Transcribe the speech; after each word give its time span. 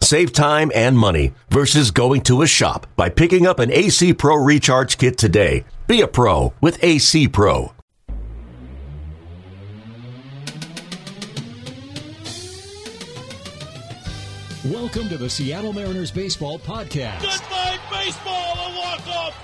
Save 0.00 0.32
time 0.32 0.70
and 0.74 0.96
money 0.96 1.32
versus 1.50 1.90
going 1.90 2.20
to 2.22 2.42
a 2.42 2.46
shop 2.46 2.86
by 2.96 3.08
picking 3.08 3.46
up 3.46 3.58
an 3.58 3.72
AC 3.72 4.14
Pro 4.14 4.36
Recharge 4.36 4.98
Kit 4.98 5.18
today. 5.18 5.64
Be 5.86 6.00
a 6.00 6.06
pro 6.08 6.52
with 6.60 6.82
AC 6.82 7.28
Pro. 7.28 7.72
Welcome 14.64 15.08
to 15.10 15.16
the 15.16 15.30
Seattle 15.30 15.72
Mariners 15.72 16.10
Baseball 16.10 16.58
Podcast. 16.58 17.20
Goodbye, 17.22 17.78
baseball, 17.90 18.54
a 18.58 18.76
walk-off 18.76 19.34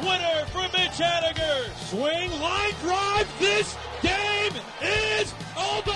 winner 0.00 0.46
for 0.46 0.62
Mitch 0.76 0.96
Haniger. 0.96 1.68
Swing, 1.90 2.30
line 2.40 2.72
drive, 2.80 3.28
this 3.38 3.76
game 4.00 4.52
is 4.80 5.34
over! 5.56 5.90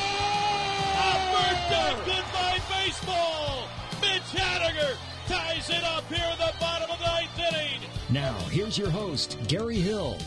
Alberta, 1.01 1.97
goodbye, 2.05 2.61
baseball! 2.69 3.69
Mitch 5.74 5.83
Haniger 5.83 5.83
ties 5.83 5.83
it 5.83 5.84
up 5.84 6.12
here 6.12 6.30
in 6.33 6.38
the 6.38 6.52
bottom 6.60 6.91
of 6.91 6.98
the 6.98 7.05
ninth 7.05 7.38
inning. 7.38 7.80
Now, 8.10 8.38
here's 8.51 8.78
your 8.78 8.91
host, 8.91 9.38
Gary 9.48 9.77
Hill. 9.77 10.19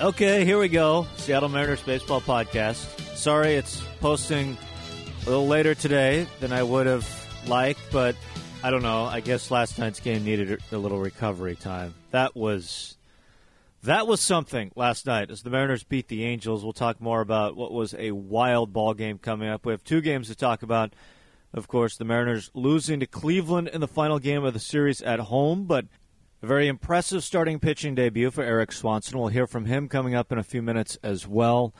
Okay, 0.00 0.44
here 0.44 0.58
we 0.58 0.68
go. 0.68 1.06
Seattle 1.16 1.48
Mariners 1.48 1.82
Baseball 1.82 2.20
Podcast. 2.20 3.16
Sorry 3.16 3.54
it's 3.54 3.82
posting 4.00 4.56
a 5.22 5.30
little 5.30 5.46
later 5.46 5.74
today 5.74 6.26
than 6.40 6.52
I 6.52 6.62
would 6.62 6.86
have 6.86 7.08
liked, 7.46 7.80
but 7.92 8.16
I 8.62 8.70
don't 8.70 8.82
know. 8.82 9.04
I 9.04 9.20
guess 9.20 9.50
last 9.50 9.78
night's 9.78 10.00
game 10.00 10.24
needed 10.24 10.60
a 10.72 10.76
little 10.76 10.98
recovery 10.98 11.54
time. 11.54 11.94
That 12.10 12.34
was 12.34 12.96
that 13.84 14.06
was 14.06 14.20
something 14.20 14.72
last 14.74 15.06
night 15.06 15.30
as 15.30 15.42
the 15.42 15.50
Mariners 15.50 15.84
beat 15.84 16.08
the 16.08 16.24
Angels. 16.24 16.64
We'll 16.64 16.72
talk 16.72 17.00
more 17.00 17.20
about 17.20 17.56
what 17.56 17.72
was 17.72 17.94
a 17.98 18.10
wild 18.12 18.72
ball 18.72 18.94
game 18.94 19.18
coming 19.18 19.48
up. 19.48 19.64
We 19.64 19.72
have 19.72 19.84
two 19.84 20.00
games 20.00 20.28
to 20.28 20.34
talk 20.34 20.62
about. 20.62 20.94
Of 21.54 21.68
course, 21.68 21.96
the 21.96 22.04
Mariners 22.04 22.50
losing 22.52 22.98
to 22.98 23.06
Cleveland 23.06 23.68
in 23.68 23.80
the 23.80 23.86
final 23.86 24.18
game 24.18 24.44
of 24.44 24.54
the 24.54 24.60
series 24.60 25.00
at 25.00 25.20
home, 25.20 25.66
but 25.66 25.86
a 26.42 26.46
very 26.46 26.66
impressive 26.66 27.22
starting 27.22 27.60
pitching 27.60 27.94
debut 27.94 28.32
for 28.32 28.42
Erik 28.42 28.72
Swanson. 28.72 29.16
We'll 29.16 29.28
hear 29.28 29.46
from 29.46 29.66
him 29.66 29.88
coming 29.88 30.16
up 30.16 30.32
in 30.32 30.38
a 30.38 30.42
few 30.42 30.62
minutes 30.62 30.98
as 31.04 31.28
well. 31.28 31.72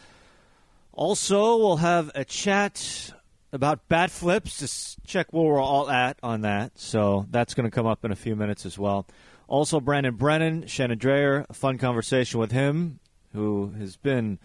Also, 0.93 1.57
we'll 1.57 1.79
have 1.79 2.13
a 2.15 2.25
chat 2.25 3.13
about 3.53 3.89
bat 3.89 4.13
flips 4.13 4.59
to 4.59 5.01
check 5.09 5.33
where 5.33 5.43
we're 5.43 5.61
all 5.61 5.91
at 5.91 6.21
on 6.23 6.43
that. 6.43 6.79
So 6.79 7.27
that's 7.31 7.53
going 7.53 7.69
to 7.69 7.75
come 7.75 7.87
up 7.87 8.05
in 8.05 8.13
a 8.13 8.17
few 8.17 8.37
minutes 8.37 8.65
as 8.65 8.79
well. 8.79 9.09
Also, 9.49 9.81
Brandon 9.81 10.15
Brennan, 10.15 10.69
Shannon 10.69 11.01
Drayer, 11.01 11.47
a 11.51 11.53
fun 11.53 11.79
conversation 11.79 12.39
with 12.39 12.53
him, 12.53 13.01
who 13.33 13.73
has 13.77 13.97
been 13.97 14.39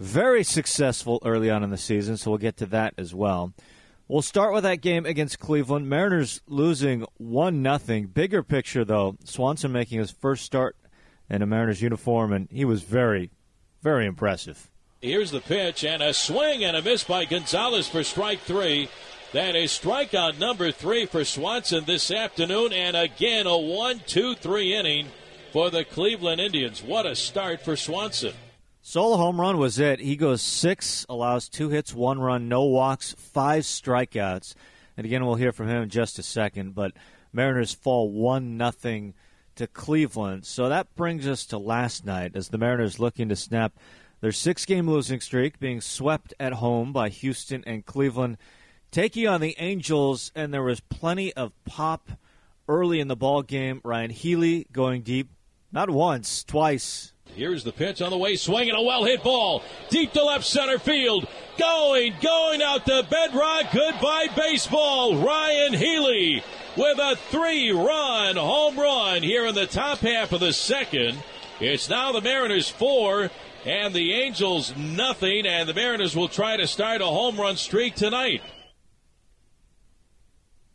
very 0.00 0.42
successful 0.42 1.22
early 1.24 1.50
on 1.50 1.62
in 1.62 1.70
the 1.70 1.78
season. 1.78 2.16
So 2.16 2.32
we'll 2.32 2.38
get 2.38 2.56
to 2.56 2.66
that 2.66 2.94
as 2.98 3.14
well. 3.14 3.52
We'll 4.08 4.22
start 4.22 4.54
with 4.54 4.62
that 4.62 4.82
game 4.82 5.04
against 5.04 5.40
Cleveland. 5.40 5.88
Mariners 5.88 6.40
losing 6.46 7.04
1 7.16 7.60
nothing. 7.60 8.06
Bigger 8.06 8.44
picture, 8.44 8.84
though, 8.84 9.16
Swanson 9.24 9.72
making 9.72 9.98
his 9.98 10.12
first 10.12 10.44
start 10.44 10.76
in 11.28 11.42
a 11.42 11.46
Mariners 11.46 11.82
uniform, 11.82 12.32
and 12.32 12.48
he 12.52 12.64
was 12.64 12.84
very, 12.84 13.30
very 13.82 14.06
impressive. 14.06 14.70
Here's 15.00 15.32
the 15.32 15.40
pitch, 15.40 15.84
and 15.84 16.02
a 16.02 16.14
swing 16.14 16.64
and 16.64 16.76
a 16.76 16.82
miss 16.82 17.02
by 17.02 17.24
Gonzalez 17.24 17.88
for 17.88 18.04
strike 18.04 18.40
three. 18.40 18.88
That 19.32 19.56
is 19.56 19.72
strikeout 19.72 20.38
number 20.38 20.70
three 20.70 21.06
for 21.06 21.24
Swanson 21.24 21.84
this 21.84 22.12
afternoon, 22.12 22.72
and 22.72 22.96
again 22.96 23.48
a 23.48 23.58
one, 23.58 24.00
two, 24.06 24.36
three 24.36 24.72
inning 24.72 25.08
for 25.52 25.68
the 25.68 25.84
Cleveland 25.84 26.40
Indians. 26.40 26.80
What 26.80 27.06
a 27.06 27.16
start 27.16 27.60
for 27.60 27.74
Swanson. 27.74 28.34
Solo 28.88 29.16
home 29.16 29.40
run 29.40 29.58
was 29.58 29.80
it. 29.80 29.98
He 29.98 30.14
goes 30.14 30.40
six, 30.40 31.04
allows 31.08 31.48
two 31.48 31.70
hits, 31.70 31.92
one 31.92 32.20
run, 32.20 32.48
no 32.48 32.62
walks, 32.62 33.16
five 33.18 33.64
strikeouts. 33.64 34.54
And 34.96 35.04
again, 35.04 35.26
we'll 35.26 35.34
hear 35.34 35.50
from 35.50 35.66
him 35.66 35.82
in 35.82 35.88
just 35.88 36.20
a 36.20 36.22
second. 36.22 36.76
But 36.76 36.92
Mariners 37.32 37.74
fall 37.74 38.08
one 38.08 38.56
nothing 38.56 39.14
to 39.56 39.66
Cleveland. 39.66 40.46
So 40.46 40.68
that 40.68 40.94
brings 40.94 41.26
us 41.26 41.46
to 41.46 41.58
last 41.58 42.06
night 42.06 42.36
as 42.36 42.50
the 42.50 42.58
Mariners 42.58 43.00
looking 43.00 43.28
to 43.28 43.34
snap 43.34 43.72
their 44.20 44.30
six-game 44.30 44.88
losing 44.88 45.20
streak, 45.20 45.58
being 45.58 45.80
swept 45.80 46.32
at 46.38 46.52
home 46.52 46.92
by 46.92 47.08
Houston 47.08 47.64
and 47.66 47.84
Cleveland, 47.84 48.36
taking 48.92 49.26
on 49.26 49.40
the 49.40 49.56
Angels. 49.58 50.30
And 50.32 50.54
there 50.54 50.62
was 50.62 50.78
plenty 50.78 51.32
of 51.32 51.50
pop 51.64 52.08
early 52.68 53.00
in 53.00 53.08
the 53.08 53.16
ball 53.16 53.42
game. 53.42 53.80
Ryan 53.82 54.10
Healy 54.10 54.68
going 54.70 55.02
deep, 55.02 55.28
not 55.72 55.90
once, 55.90 56.44
twice 56.44 57.12
Here's 57.36 57.64
the 57.64 57.72
pitch 57.72 58.00
on 58.00 58.10
the 58.10 58.16
way, 58.16 58.36
swinging 58.36 58.74
a 58.74 58.82
well 58.82 59.04
hit 59.04 59.22
ball 59.22 59.62
deep 59.90 60.12
to 60.14 60.24
left 60.24 60.46
center 60.46 60.78
field. 60.78 61.28
Going, 61.58 62.14
going 62.22 62.62
out 62.62 62.86
to 62.86 63.06
bedrock. 63.08 63.72
Goodbye, 63.72 64.28
baseball. 64.34 65.22
Ryan 65.22 65.74
Healy 65.74 66.42
with 66.78 66.98
a 66.98 67.16
three 67.30 67.72
run 67.72 68.36
home 68.36 68.78
run 68.78 69.22
here 69.22 69.46
in 69.46 69.54
the 69.54 69.66
top 69.66 69.98
half 69.98 70.32
of 70.32 70.40
the 70.40 70.54
second. 70.54 71.18
It's 71.60 71.90
now 71.90 72.12
the 72.12 72.22
Mariners 72.22 72.70
four 72.70 73.30
and 73.66 73.92
the 73.92 74.14
Angels 74.14 74.74
nothing, 74.76 75.46
and 75.46 75.68
the 75.68 75.74
Mariners 75.74 76.16
will 76.16 76.28
try 76.28 76.56
to 76.56 76.66
start 76.66 77.02
a 77.02 77.06
home 77.06 77.38
run 77.38 77.56
streak 77.56 77.96
tonight. 77.96 78.40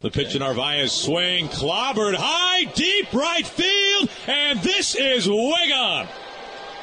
The 0.01 0.11
pitch 0.11 0.35
in 0.35 0.39
Narvaez 0.39 0.91
swing, 0.91 1.47
clobbered 1.47 2.16
high, 2.16 2.66
deep 2.73 3.13
right 3.13 3.45
field, 3.45 4.09
and 4.28 4.59
this 4.61 4.95
is 4.95 5.28
gone. 5.28 6.07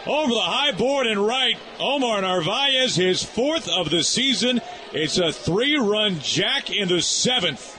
Over 0.07 0.33
the 0.33 0.41
high 0.41 0.73
board 0.73 1.07
and 1.07 1.27
right, 1.27 1.57
Omar 1.79 2.23
Narvaez, 2.23 2.97
his 2.97 3.23
fourth 3.23 3.69
of 3.69 3.91
the 3.91 4.03
season. 4.03 4.61
It's 4.93 5.19
a 5.19 5.33
three 5.33 5.77
run 5.77 6.21
jack 6.21 6.71
in 6.71 6.89
the 6.89 7.03
seventh. 7.03 7.79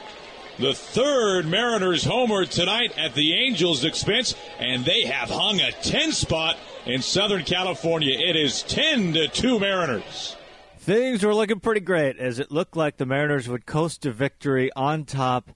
The 0.59 0.73
third 0.73 1.47
Mariners 1.47 2.03
homer 2.03 2.45
tonight 2.45 2.91
at 2.97 3.15
the 3.15 3.33
Angels' 3.33 3.85
expense, 3.85 4.35
and 4.59 4.83
they 4.83 5.05
have 5.05 5.29
hung 5.29 5.61
a 5.61 5.71
10 5.71 6.11
spot 6.11 6.57
in 6.85 7.01
Southern 7.01 7.45
California. 7.45 8.19
It 8.19 8.35
is 8.35 8.63
10 8.63 9.13
to 9.13 9.27
2 9.29 9.59
Mariners. 9.59 10.35
Things 10.77 11.23
were 11.23 11.33
looking 11.33 11.61
pretty 11.61 11.81
great 11.81 12.17
as 12.17 12.39
it 12.39 12.51
looked 12.51 12.75
like 12.75 12.97
the 12.97 13.05
Mariners 13.05 13.47
would 13.47 13.65
coast 13.65 14.01
to 14.01 14.11
victory 14.11 14.69
on 14.75 15.05
top 15.05 15.51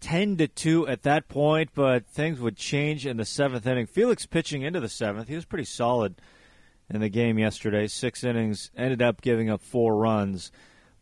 10 0.00 0.36
to 0.38 0.48
2 0.48 0.88
at 0.88 1.02
that 1.02 1.28
point, 1.28 1.70
but 1.74 2.06
things 2.06 2.40
would 2.40 2.56
change 2.56 3.06
in 3.06 3.16
the 3.16 3.24
seventh 3.24 3.66
inning. 3.66 3.86
Felix 3.86 4.26
pitching 4.26 4.62
into 4.62 4.80
the 4.80 4.88
seventh. 4.88 5.28
He 5.28 5.34
was 5.34 5.44
pretty 5.44 5.64
solid 5.64 6.20
in 6.90 7.00
the 7.00 7.08
game 7.08 7.38
yesterday. 7.38 7.86
Six 7.86 8.24
innings, 8.24 8.70
ended 8.76 9.02
up 9.02 9.20
giving 9.20 9.50
up 9.50 9.60
four 9.60 9.96
runs, 9.96 10.50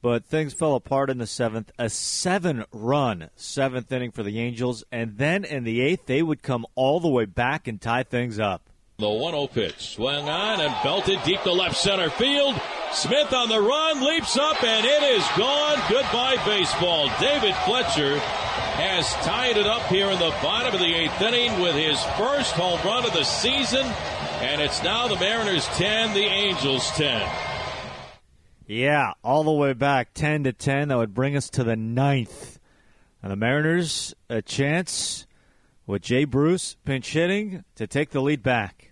but 0.03 0.25
things 0.25 0.55
fell 0.55 0.75
apart 0.75 1.11
in 1.11 1.19
the 1.19 1.27
seventh. 1.27 1.71
A 1.79 1.89
seven 1.89 2.65
run 2.73 3.31
seventh 3.37 3.91
inning 3.93 4.11
for 4.11 4.23
the 4.23 4.39
Angels, 4.39 4.85
and 4.91 5.19
then 5.19 5.45
in 5.45 5.65
the 5.65 5.81
eighth, 5.81 6.07
they 6.07 6.23
would 6.23 6.43
come 6.43 6.67
all 6.75 7.01
the 7.01 7.09
way 7.09 7.25
back 7.25 7.69
and 7.69 7.81
tie 7.81 8.03
things 8.03 8.39
up. 8.39 8.69
The 8.99 9.11
1 9.11 9.33
0 9.33 9.47
pitch 9.49 9.95
swung 9.95 10.29
on 10.29 10.61
and 10.61 10.75
belted 10.83 11.23
deep 11.23 11.43
to 11.43 11.53
left 11.53 11.77
center 11.77 12.09
field. 12.09 12.59
Smith 12.97 13.35
on 13.35 13.51
the 13.51 13.61
run, 13.61 14.01
leaps 14.01 14.39
up, 14.39 14.65
and 14.65 14.87
it 14.87 15.03
is 15.03 15.23
gone. 15.37 15.79
Goodbye, 15.87 16.43
baseball. 16.47 17.11
David 17.21 17.55
Fletcher 17.67 18.19
has 18.19 19.13
tied 19.17 19.59
it 19.59 19.67
up 19.67 19.83
here 19.89 20.09
in 20.09 20.19
the 20.19 20.35
bottom 20.43 20.73
of 20.73 20.81
the 20.81 20.95
eighth 20.95 21.21
inning 21.21 21.61
with 21.61 21.75
his 21.75 22.03
first 22.17 22.53
home 22.53 22.81
run 22.87 23.05
of 23.05 23.13
the 23.13 23.23
season. 23.23 23.85
And 24.41 24.63
it's 24.63 24.83
now 24.83 25.09
the 25.09 25.17
Mariners 25.17 25.67
10, 25.75 26.15
the 26.15 26.25
Angels 26.25 26.91
10. 26.93 27.31
Yeah, 28.67 29.13
all 29.23 29.45
the 29.45 29.53
way 29.53 29.75
back 29.75 30.15
10 30.15 30.45
to 30.45 30.55
10. 30.55 30.89
That 30.89 30.97
would 30.97 31.13
bring 31.13 31.37
us 31.37 31.51
to 31.51 31.65
the 31.65 31.77
ninth. 31.77 32.59
And 33.23 33.31
the 33.31 33.37
Mariners, 33.37 34.15
a 34.31 34.41
chance 34.41 35.27
with 35.87 36.01
Jay 36.01 36.25
Bruce 36.25 36.79
pinch 36.87 37.13
hitting 37.13 37.63
to 37.75 37.87
take 37.87 38.09
the 38.09 38.23
lead 38.23 38.43
back. 38.43 38.86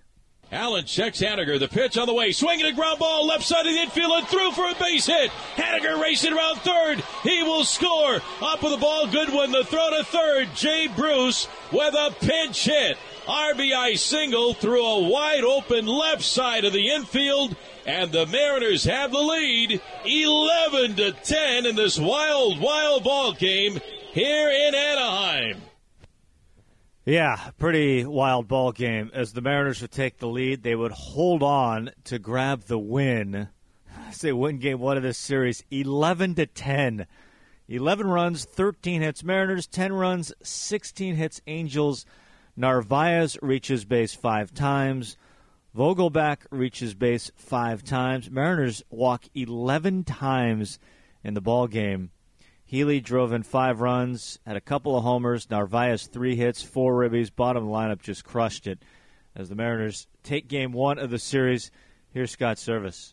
Allen 0.52 0.85
checks 0.85 1.20
Haniger. 1.20 1.58
The 1.58 1.69
pitch 1.69 1.96
on 1.96 2.06
the 2.06 2.14
way. 2.14 2.32
Swinging 2.32 2.67
a 2.67 2.73
ground 2.73 2.99
ball 2.99 3.26
left 3.26 3.44
side 3.44 3.67
of 3.67 3.73
the 3.73 3.81
infield 3.81 4.12
and 4.12 4.29
through 4.29 4.52
for 4.52 4.69
a 4.69 4.75
base 4.75 5.06
hit. 5.06 5.31
Haniger 5.56 6.00
racing 6.00 6.32
around 6.32 6.56
third. 6.58 7.02
He 7.23 7.43
will 7.43 7.64
score. 7.64 8.20
Up 8.41 8.62
with 8.62 8.73
the 8.73 8.79
ball. 8.79 9.06
Goodwin. 9.06 9.52
The 9.52 9.64
throw 9.64 9.91
to 9.91 10.05
third. 10.05 10.55
Jay 10.55 10.88
Bruce 10.88 11.49
with 11.73 11.94
a 11.94 12.14
pinch 12.20 12.64
hit. 12.64 12.96
RBI 13.26 13.99
single 13.99 14.55
through 14.55 14.85
a 14.85 15.08
wide 15.08 15.44
open 15.44 15.87
left 15.87 16.23
side 16.23 16.64
of 16.64 16.73
the 16.73 16.91
infield. 16.91 17.56
And 17.87 18.12
the 18.12 18.26
Mariners 18.26 18.85
have 18.85 19.11
the 19.11 19.19
lead 19.19 19.81
11 20.05 20.96
to 20.96 21.12
10 21.12 21.67
in 21.67 21.76
this 21.76 21.99
wild, 21.99 22.61
wild 22.61 23.05
ball 23.05 23.32
game 23.32 23.79
here 24.12 24.50
in 24.50 24.75
Anaheim. 24.75 25.61
Yeah, 27.06 27.51
pretty 27.59 28.06
wild 28.06 28.49
ball 28.49 28.73
game. 28.73 29.11
As 29.12 29.35
the 29.35 29.43
Mariners 29.43 29.83
would 29.83 29.91
take 29.91 30.19
the 30.19 30.27
lead, 30.27 30.62
they 30.62 30.75
would 30.75 30.93
hold 30.93 31.43
on 31.43 31.91
to 32.05 32.19
grab 32.19 32.65
the 32.65 32.79
win. 32.79 33.49
They 34.21 34.33
win 34.33 34.59
game 34.59 34.79
one 34.79 34.97
of 34.97 35.03
this 35.03 35.19
series, 35.19 35.65
eleven 35.73 36.37
to 36.37 36.47
ten. 36.47 37.06
Eleven 37.69 38.06
runs, 38.06 38.45
thirteen 38.45 39.03
hits. 39.03 39.25
Mariners, 39.25 39.67
ten 39.67 39.93
runs, 39.93 40.33
sixteen 40.43 41.17
hits. 41.17 41.41
Angels. 41.49 42.06
Narvaez 42.56 43.37
reaches 43.43 43.85
base 43.85 44.15
five 44.15 44.55
times. 44.55 45.17
Vogelbach 45.77 46.47
reaches 46.51 46.95
base 46.95 47.33
five 47.35 47.83
times. 47.83 48.31
Mariners 48.31 48.85
walk 48.91 49.25
11 49.35 50.05
times 50.05 50.79
in 51.25 51.35
the 51.35 51.41
ball 51.41 51.67
game. 51.67 52.11
Healy 52.65 53.01
drove 53.01 53.33
in 53.33 53.43
five 53.43 53.81
runs, 53.81 54.39
had 54.47 54.57
a 54.57 54.61
couple 54.61 54.97
of 54.97 55.05
homers. 55.05 55.49
Narvaez 55.51 56.07
three 56.07 56.35
hits, 56.35 56.63
four 56.63 56.95
ribbies. 56.95 57.31
Bottom 57.35 57.69
lineup 57.69 58.01
just 58.01 58.25
crushed 58.25 58.67
it. 58.67 58.83
As 59.37 59.49
the 59.49 59.55
Mariners 59.55 60.07
take 60.23 60.49
game 60.49 60.73
one 60.73 60.99
of 60.99 61.11
the 61.11 61.19
series, 61.19 61.71
here's 62.13 62.31
Scott 62.31 62.57
Servais. 62.57 63.13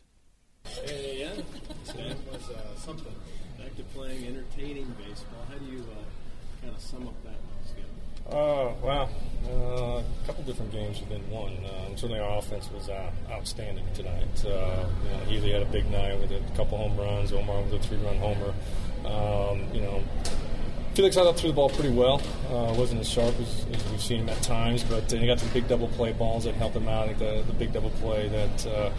Hey, 0.64 1.20
yeah, 1.20 1.42
that 1.86 2.16
was 2.30 2.50
uh, 2.50 2.76
something. 2.76 3.14
Back 3.58 3.76
to 3.76 3.82
playing 3.94 4.26
entertaining 4.26 4.94
baseball. 4.98 5.44
How 5.50 5.58
do 5.58 5.64
you 5.66 5.80
uh, 5.80 6.62
kind 6.62 6.74
of 6.74 6.80
sum 6.80 7.08
up 7.08 7.24
that? 7.24 7.34
Oh, 8.30 8.74
well, 8.82 9.10
uh, 9.50 10.00
a 10.00 10.26
couple 10.26 10.44
different 10.44 10.72
games 10.72 10.98
have 10.98 11.08
been 11.08 11.28
won. 11.28 11.52
Um, 11.66 11.96
certainly 11.96 12.20
our 12.20 12.38
offense 12.38 12.70
was 12.70 12.88
uh, 12.88 13.10
outstanding 13.30 13.84
tonight. 13.94 14.44
Uh, 14.46 14.86
you 15.04 15.10
know, 15.10 15.24
Healy 15.26 15.52
had 15.52 15.62
a 15.62 15.66
big 15.66 15.90
night 15.90 16.18
with 16.18 16.30
a 16.30 16.40
couple 16.56 16.78
home 16.78 16.96
runs, 16.96 17.32
Omar 17.32 17.62
with 17.62 17.74
a 17.74 17.78
three-run 17.80 18.16
homer. 18.18 18.54
Um, 19.04 19.66
you 19.72 19.80
know, 19.80 20.02
Felix 20.94 21.16
I 21.16 21.22
thought 21.22 21.38
threw 21.38 21.48
the 21.48 21.54
ball 21.54 21.70
pretty 21.70 21.90
well. 21.90 22.20
Uh, 22.50 22.74
wasn't 22.76 23.00
as 23.00 23.08
sharp 23.08 23.34
as, 23.40 23.64
as, 23.72 23.90
we've 23.90 24.02
seen 24.02 24.20
him 24.20 24.28
at 24.28 24.42
times, 24.42 24.84
but 24.84 25.12
uh, 25.12 25.16
he 25.16 25.26
got 25.26 25.40
some 25.40 25.48
big 25.50 25.66
double 25.66 25.88
play 25.88 26.12
balls 26.12 26.44
that 26.44 26.54
helped 26.54 26.76
him 26.76 26.86
out. 26.86 27.04
I 27.04 27.14
think 27.14 27.18
the, 27.18 27.42
the 27.46 27.58
big 27.58 27.72
double 27.72 27.90
play 27.90 28.28
that 28.28 28.66
uh, 28.66 28.90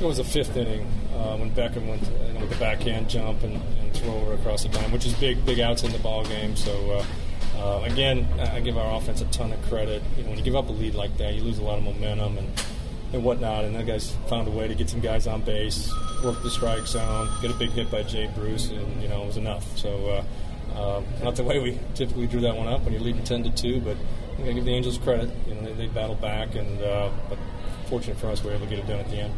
it 0.00 0.04
was 0.04 0.16
the 0.16 0.24
fifth 0.24 0.56
inning 0.56 0.82
uh, 1.14 1.36
when 1.36 1.52
Beckham 1.52 1.88
went 1.88 2.02
you 2.02 2.32
know, 2.32 2.40
with 2.40 2.50
the 2.50 2.56
backhand 2.56 3.08
jump 3.08 3.44
and, 3.44 3.62
and 3.80 3.94
throw 3.94 4.14
over 4.14 4.32
across 4.34 4.64
the 4.64 4.70
diamond, 4.70 4.92
which 4.92 5.06
is 5.06 5.14
big, 5.14 5.44
big 5.46 5.60
outs 5.60 5.84
in 5.84 5.92
the 5.92 5.98
ball 6.00 6.24
game. 6.24 6.56
So 6.56 6.72
uh, 6.90 7.04
uh, 7.58 7.82
again, 7.84 8.26
I 8.40 8.58
give 8.58 8.76
our 8.76 8.96
offense 8.96 9.20
a 9.20 9.26
ton 9.26 9.52
of 9.52 9.62
credit. 9.66 10.02
You 10.16 10.24
know, 10.24 10.30
when 10.30 10.38
you 10.38 10.44
give 10.44 10.56
up 10.56 10.68
a 10.68 10.72
lead 10.72 10.96
like 10.96 11.16
that, 11.18 11.34
you 11.34 11.42
lose 11.42 11.58
a 11.58 11.62
lot 11.62 11.78
of 11.78 11.84
momentum 11.84 12.38
and, 12.38 12.48
and 13.12 13.24
whatnot. 13.24 13.64
And 13.64 13.74
that 13.76 13.86
guys 13.86 14.14
found 14.28 14.48
a 14.48 14.50
way 14.50 14.68
to 14.68 14.74
get 14.74 14.90
some 14.90 15.00
guys 15.00 15.26
on 15.26 15.42
base, 15.42 15.92
work 16.22 16.42
the 16.42 16.50
strike 16.50 16.86
zone, 16.86 17.28
get 17.40 17.50
a 17.50 17.54
big 17.54 17.70
hit 17.70 17.90
by 17.90 18.02
Jay 18.02 18.30
Bruce, 18.34 18.70
and 18.70 19.02
you 19.02 19.08
know 19.08 19.22
it 19.22 19.26
was 19.26 19.36
enough. 19.36 19.76
So 19.76 20.24
uh, 20.74 20.78
uh, 20.78 21.02
not 21.22 21.36
the 21.36 21.44
way 21.44 21.58
we 21.58 21.78
typically 21.94 22.26
drew 22.26 22.40
that 22.40 22.56
one 22.56 22.68
up 22.68 22.82
when 22.82 22.92
you're 22.92 23.02
leading 23.02 23.24
ten 23.24 23.42
to 23.44 23.50
two, 23.50 23.80
but 23.80 23.96
I 24.38 24.52
give 24.52 24.64
the 24.64 24.74
Angels 24.74 24.98
credit. 24.98 25.30
You 25.46 25.54
know, 25.54 25.62
they, 25.62 25.72
they 25.72 25.86
battled 25.86 26.20
back, 26.20 26.54
and 26.54 26.82
uh, 26.82 27.10
but 27.28 27.38
fortunate 27.86 28.18
for 28.18 28.28
us, 28.28 28.42
we 28.42 28.50
were 28.50 28.56
able 28.56 28.66
to 28.66 28.70
get 28.70 28.84
it 28.84 28.88
done 28.88 29.00
at 29.00 29.10
the 29.10 29.16
end. 29.16 29.34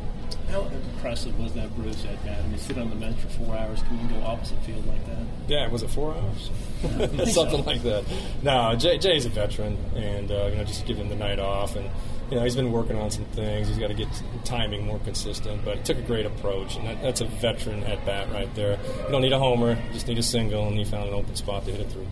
How 0.51 0.63
impressive 0.63 1.39
was 1.39 1.53
that 1.55 1.75
Bruce 1.77 2.05
at 2.05 2.23
bat? 2.25 2.39
I 2.43 2.49
mean, 2.49 2.59
sit 2.59 2.79
on 2.79 2.91
the 2.91 2.97
bench 2.97 3.19
for 3.19 3.29
four 3.29 3.57
hours, 3.57 3.83
come 3.83 3.99
and 3.99 4.11
go 4.11 4.21
opposite 4.23 4.59
field 4.63 4.87
like 4.87 5.05
that. 5.07 5.19
Yeah, 5.47 5.69
was 5.69 5.83
it 5.83 5.91
four 5.91 6.15
hours? 6.15 6.51
Something 7.35 7.65
like 7.65 7.83
that. 7.83 8.05
No, 8.43 8.75
Jay, 8.77 8.99
Jay's 8.99 9.27
a 9.27 9.29
veteran, 9.29 9.77
and 9.95 10.31
uh, 10.31 10.47
you 10.47 10.57
know, 10.57 10.65
just 10.65 10.87
give 10.87 10.97
him 10.97 11.09
the 11.09 11.17
night 11.17 11.39
off, 11.39 11.77
and 11.77 11.89
you 12.31 12.37
know, 12.37 12.45
he's 12.45 12.57
been 12.57 12.73
working 12.73 12.97
on 12.97 13.11
some 13.11 13.25
things. 13.27 13.69
He's 13.69 13.79
got 13.79 13.89
to 13.89 13.95
get 13.95 14.09
timing 14.45 14.87
more 14.87 14.99
consistent, 15.01 15.65
but 15.65 15.79
he 15.79 15.83
took 15.83 15.99
a 15.99 16.03
great 16.03 16.27
approach, 16.27 16.77
and 16.77 16.87
that, 16.87 17.03
that's 17.03 17.21
a 17.21 17.27
veteran 17.27 17.83
at 17.85 18.05
bat 18.05 18.31
right 18.33 18.53
there. 18.55 18.79
You 19.07 19.11
don't 19.11 19.23
need 19.23 19.33
a 19.33 19.39
homer, 19.39 19.71
you 19.71 19.93
just 19.93 20.09
need 20.09 20.19
a 20.19 20.23
single, 20.23 20.69
and 20.69 20.77
he 20.77 20.85
found 20.85 21.09
an 21.09 21.15
open 21.15 21.35
spot 21.37 21.65
to 21.65 21.73
hit 21.73 21.81
it 21.81 21.91
through. 21.91 22.07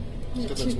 that's 0.48 0.74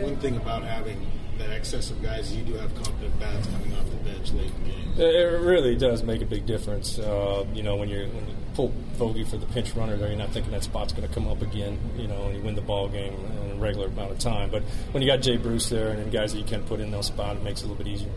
one 0.00 0.16
thing 0.16 0.36
about 0.36 0.62
having 0.62 1.06
that 1.40 1.50
excess 1.50 1.90
of 1.90 2.02
guys, 2.02 2.34
you 2.34 2.44
do 2.44 2.54
have 2.54 2.74
competent 2.74 3.18
bats 3.18 3.46
coming 3.48 3.72
off 3.74 3.88
the 3.90 3.96
bench 3.96 4.32
late 4.32 4.46
in 4.46 4.64
games. 4.64 4.98
It 4.98 5.40
really 5.40 5.74
does 5.74 6.02
make 6.02 6.20
a 6.20 6.26
big 6.26 6.46
difference. 6.46 6.98
Uh, 6.98 7.46
you 7.54 7.62
know, 7.62 7.76
when, 7.76 7.88
you're, 7.88 8.06
when 8.06 8.28
you 8.28 8.34
pull 8.54 8.72
Vogie 8.96 9.26
for 9.26 9.38
the 9.38 9.46
pinch 9.46 9.74
runner 9.74 9.96
there, 9.96 10.08
you're 10.08 10.18
not 10.18 10.30
thinking 10.30 10.52
that 10.52 10.62
spot's 10.62 10.92
going 10.92 11.08
to 11.08 11.14
come 11.14 11.26
up 11.26 11.40
again, 11.40 11.78
you 11.96 12.06
know, 12.06 12.26
and 12.26 12.36
you 12.36 12.42
win 12.42 12.54
the 12.54 12.60
ball 12.60 12.88
game 12.88 13.14
in 13.42 13.52
a 13.52 13.54
regular 13.54 13.86
amount 13.86 14.12
of 14.12 14.18
time. 14.18 14.50
But 14.50 14.62
when 14.92 15.02
you 15.02 15.08
got 15.08 15.22
Jay 15.22 15.38
Bruce 15.38 15.68
there 15.70 15.88
and 15.88 15.98
then 15.98 16.10
guys 16.10 16.32
that 16.32 16.38
you 16.38 16.44
can 16.44 16.62
put 16.64 16.80
in 16.80 16.90
those 16.90 17.06
spots, 17.06 17.38
it 17.38 17.42
makes 17.42 17.62
it 17.62 17.64
a 17.64 17.68
little 17.68 17.82
bit 17.82 17.90
easier. 17.90 18.10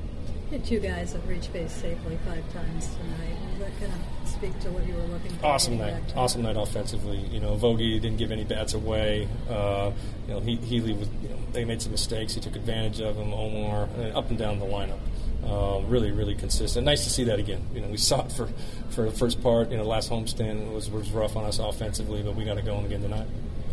Two 0.60 0.80
guys 0.80 1.14
have 1.14 1.28
reached 1.28 1.52
base 1.52 1.72
safely 1.72 2.18
five 2.26 2.44
times 2.54 2.90
tonight. 2.96 3.38
Does 3.52 3.60
that 3.60 3.80
kind 3.80 3.94
of 3.94 4.30
speak 4.30 4.60
to 4.62 4.72
what 4.72 4.86
you 4.86 4.94
were 4.94 5.04
looking 5.04 5.32
for? 5.32 5.46
Awesome 5.46 5.78
night. 5.78 6.04
Awesome 6.16 6.42
night 6.44 6.58
offensively. 6.58 7.18
You 7.18 7.40
know, 7.40 7.56
Vogie 7.56 8.00
didn't 8.00 8.18
give 8.18 8.32
any 8.32 8.44
bats 8.44 8.74
away. 8.74 9.28
Uh, 9.50 9.92
you 10.28 10.34
know, 10.34 10.40
he, 10.40 10.56
Healy 10.58 10.94
was, 10.94 11.08
you 11.22 11.30
know, 11.30 11.38
they 11.52 11.66
made 11.66 11.82
some 11.82 11.92
mistakes. 11.92 12.34
He 12.34 12.42
took 12.42 12.56
advantage 12.56 13.02
of 13.02 13.16
them. 13.16 13.34
Omar, 13.34 13.88
uh, 13.98 14.18
up 14.18 14.30
and 14.30 14.38
down 14.38 14.60
the 14.60 14.66
lineup. 14.66 15.00
Uh, 15.46 15.82
really, 15.88 16.12
really 16.12 16.36
consistent. 16.36 16.86
Nice 16.86 17.04
to 17.04 17.10
see 17.10 17.26
that 17.26 17.40
again. 17.40 17.66
You 17.74 17.82
know, 17.82 17.88
we 17.88 17.98
saw 18.10 18.26
it 18.26 18.32
for, 18.32 18.48
for 18.90 19.04
the 19.04 19.12
first 19.12 19.42
part. 19.42 19.72
You 19.72 19.78
know, 19.78 19.84
last 19.84 20.10
homestand 20.10 20.72
was 20.74 20.90
was 20.90 21.12
rough 21.12 21.36
on 21.36 21.46
us 21.46 21.60
offensively, 21.60 22.22
but 22.22 22.36
we 22.36 22.46
got 22.46 22.56
to 22.56 22.62
go 22.62 22.78
again 22.80 23.02
tonight. 23.02 23.28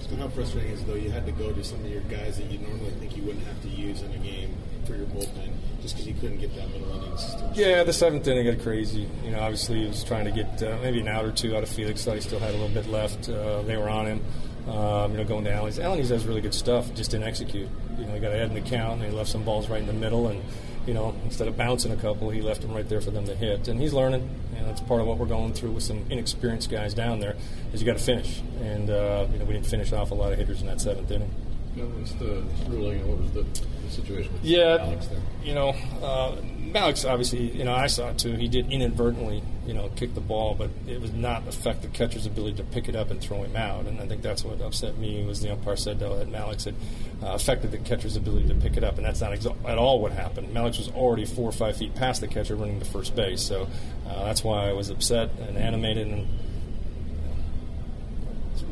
So 0.09 0.17
how 0.17 0.29
frustrating 0.29 0.73
is 0.73 0.81
it, 0.81 0.87
though 0.87 0.95
you 0.95 1.11
had 1.11 1.27
to 1.27 1.33
go 1.33 1.53
to 1.53 1.63
some 1.63 1.79
of 1.81 1.91
your 1.91 2.01
guys 2.03 2.39
that 2.39 2.51
you 2.51 2.59
normally 2.59 2.91
think 2.93 3.17
you 3.17 3.23
wouldn't 3.23 3.47
have 3.47 3.61
to 3.63 3.69
use 3.69 4.03
in 4.03 4.11
a 4.13 4.19
game 4.19 4.55
for 4.87 4.97
your 4.97 5.07
bullpen 5.07 5.60
just 5.83 5.97
because 5.97 6.07
you 6.07 6.15
couldn't 6.15 6.39
get 6.39 6.55
that 6.57 6.69
middle 6.71 6.91
innings? 6.95 7.35
Yeah, 7.55 7.85
the 7.85 7.93
seventh 7.93 8.27
inning 8.27 8.53
got 8.53 8.63
crazy. 8.63 9.09
You 9.25 9.31
know, 9.33 9.41
obviously 9.41 9.81
he 9.81 9.87
was 9.87 10.05
trying 10.05 10.25
to 10.25 10.31
get 10.31 10.63
uh, 10.63 10.79
maybe 10.83 11.01
an 11.01 11.09
out 11.09 11.25
or 11.25 11.33
two 11.33 11.57
out 11.57 11.63
of 11.63 11.69
Felix. 11.69 12.05
Thought 12.05 12.17
he 12.17 12.21
still 12.21 12.39
had 12.39 12.51
a 12.51 12.59
little 12.59 12.75
bit 12.75 12.89
left. 12.89 13.29
Uh, 13.29 13.63
they 13.63 13.77
were 13.77 13.89
on 13.89 14.07
him. 14.07 14.25
Um, 14.69 15.13
you 15.13 15.19
know, 15.19 15.25
going 15.25 15.45
to 15.45 15.53
Allen's. 15.53 15.79
Allen's 15.79 16.11
has 16.11 16.27
really 16.27 16.43
good 16.43 16.55
stuff, 16.55 16.93
just 16.95 17.11
didn't 17.11 17.27
execute. 17.27 17.69
You 17.99 18.05
know, 18.05 18.15
he 18.15 18.21
got 18.21 18.33
ahead 18.33 18.49
in 18.49 18.55
the 18.55 18.61
count, 18.61 19.01
and 19.01 19.11
he 19.11 19.17
left 19.17 19.31
some 19.31 19.43
balls 19.43 19.69
right 19.69 19.81
in 19.81 19.87
the 19.87 19.93
middle, 19.93 20.29
and 20.29 20.43
you 20.87 20.95
know, 20.95 21.15
instead 21.25 21.49
of 21.49 21.57
bouncing 21.57 21.93
a 21.93 21.97
couple, 21.97 22.31
he 22.31 22.41
left 22.41 22.63
them 22.63 22.73
right 22.73 22.89
there 22.89 23.01
for 23.01 23.11
them 23.11 23.27
to 23.27 23.35
hit. 23.35 23.69
And 23.69 23.81
he's 23.81 23.93
learning, 23.93 24.29
and 24.57 24.67
that's 24.67 24.81
part 24.81 25.01
of 25.01 25.07
what 25.07 25.19
we're 25.19 25.27
going 25.27 25.53
through 25.53 25.73
with 25.73 25.83
some 25.83 26.05
inexperienced 26.11 26.71
guys 26.71 26.95
down 26.95 27.21
there. 27.21 27.37
Is 27.73 27.81
you 27.81 27.87
got 27.87 27.99
to 27.99 28.05
finish, 28.05 28.43
and 28.61 28.91
uh, 28.91 29.27
you 29.33 29.39
know, 29.39 29.45
we 29.45 29.55
didn't 29.55 29.67
finish 29.67 29.93
off 29.93 30.11
a 30.11 30.15
lot 30.15 30.33
of 30.33 30.39
hitters 30.39 30.61
in 30.61 30.67
that 30.67 30.81
seventh 30.81 31.11
inning. 31.11 31.31
What's 31.75 32.13
the 32.13 32.43
ruling? 32.69 33.07
What 33.09 33.19
was 33.19 33.31
the, 33.33 33.47
situation? 33.91 34.33
yeah, 34.43 34.79
Mallex 34.79 35.09
there? 35.09 35.21
you 35.43 35.55
know, 35.55 35.71
uh, 36.03 36.37
Mallex 36.73 37.09
obviously, 37.09 37.51
you 37.51 37.65
know, 37.65 37.75
I 37.75 37.89
saw 37.89 38.11
it 38.11 38.19
too. 38.19 38.33
He 38.35 38.47
did 38.49 38.71
inadvertently, 38.71 39.43
you 39.67 39.75
know, 39.75 39.91
kick 39.97 40.15
the 40.15 40.21
ball, 40.21 40.55
but 40.55 40.71
it 40.87 41.01
was 41.01 41.13
not 41.13 41.47
affect 41.49 41.83
the 41.83 41.89
catcher's 41.89 42.27
ability 42.27 42.57
to 42.59 42.63
pick 42.65 42.89
it 42.89 42.95
up 42.95 43.11
and 43.11 43.21
throw 43.21 43.43
him 43.43 43.57
out. 43.57 43.87
And 43.87 44.01
I 44.01 44.07
think 44.07 44.23
that's 44.23 44.45
what 44.45 44.61
upset 44.61 44.97
me 44.99 45.25
was 45.25 45.41
the 45.41 45.53
umpire 45.53 45.77
said 45.77 45.99
though 45.99 46.17
that 46.19 46.31
Mallex 46.31 46.65
had 46.67 46.75
uh, 47.23 47.35
affected 47.35 47.73
the 47.73 47.79
catcher's 47.79 48.17
ability 48.17 48.49
to 48.49 48.55
pick 48.55 48.77
it 48.77 48.85
up, 48.85 48.97
and 48.97 49.05
that's 49.05 49.21
not 49.21 49.33
exa- 49.33 49.57
at 49.69 49.79
all 49.79 50.01
what 50.01 50.13
happened. 50.13 50.55
Mallex 50.55 50.79
was 50.79 50.89
already 50.91 51.25
four 51.25 51.49
or 51.49 51.53
five 51.53 51.77
feet 51.77 51.95
past 51.95 52.21
the 52.21 52.29
catcher, 52.29 52.55
running 52.55 52.79
to 52.79 52.87
first 52.87 53.17
base. 53.17 53.43
So 53.43 53.69
uh, 54.09 54.25
that's 54.25 54.45
why 54.45 54.69
I 54.69 54.73
was 54.73 54.91
upset 54.91 55.31
and 55.49 55.59
animated 55.59 56.07
and 56.07 56.29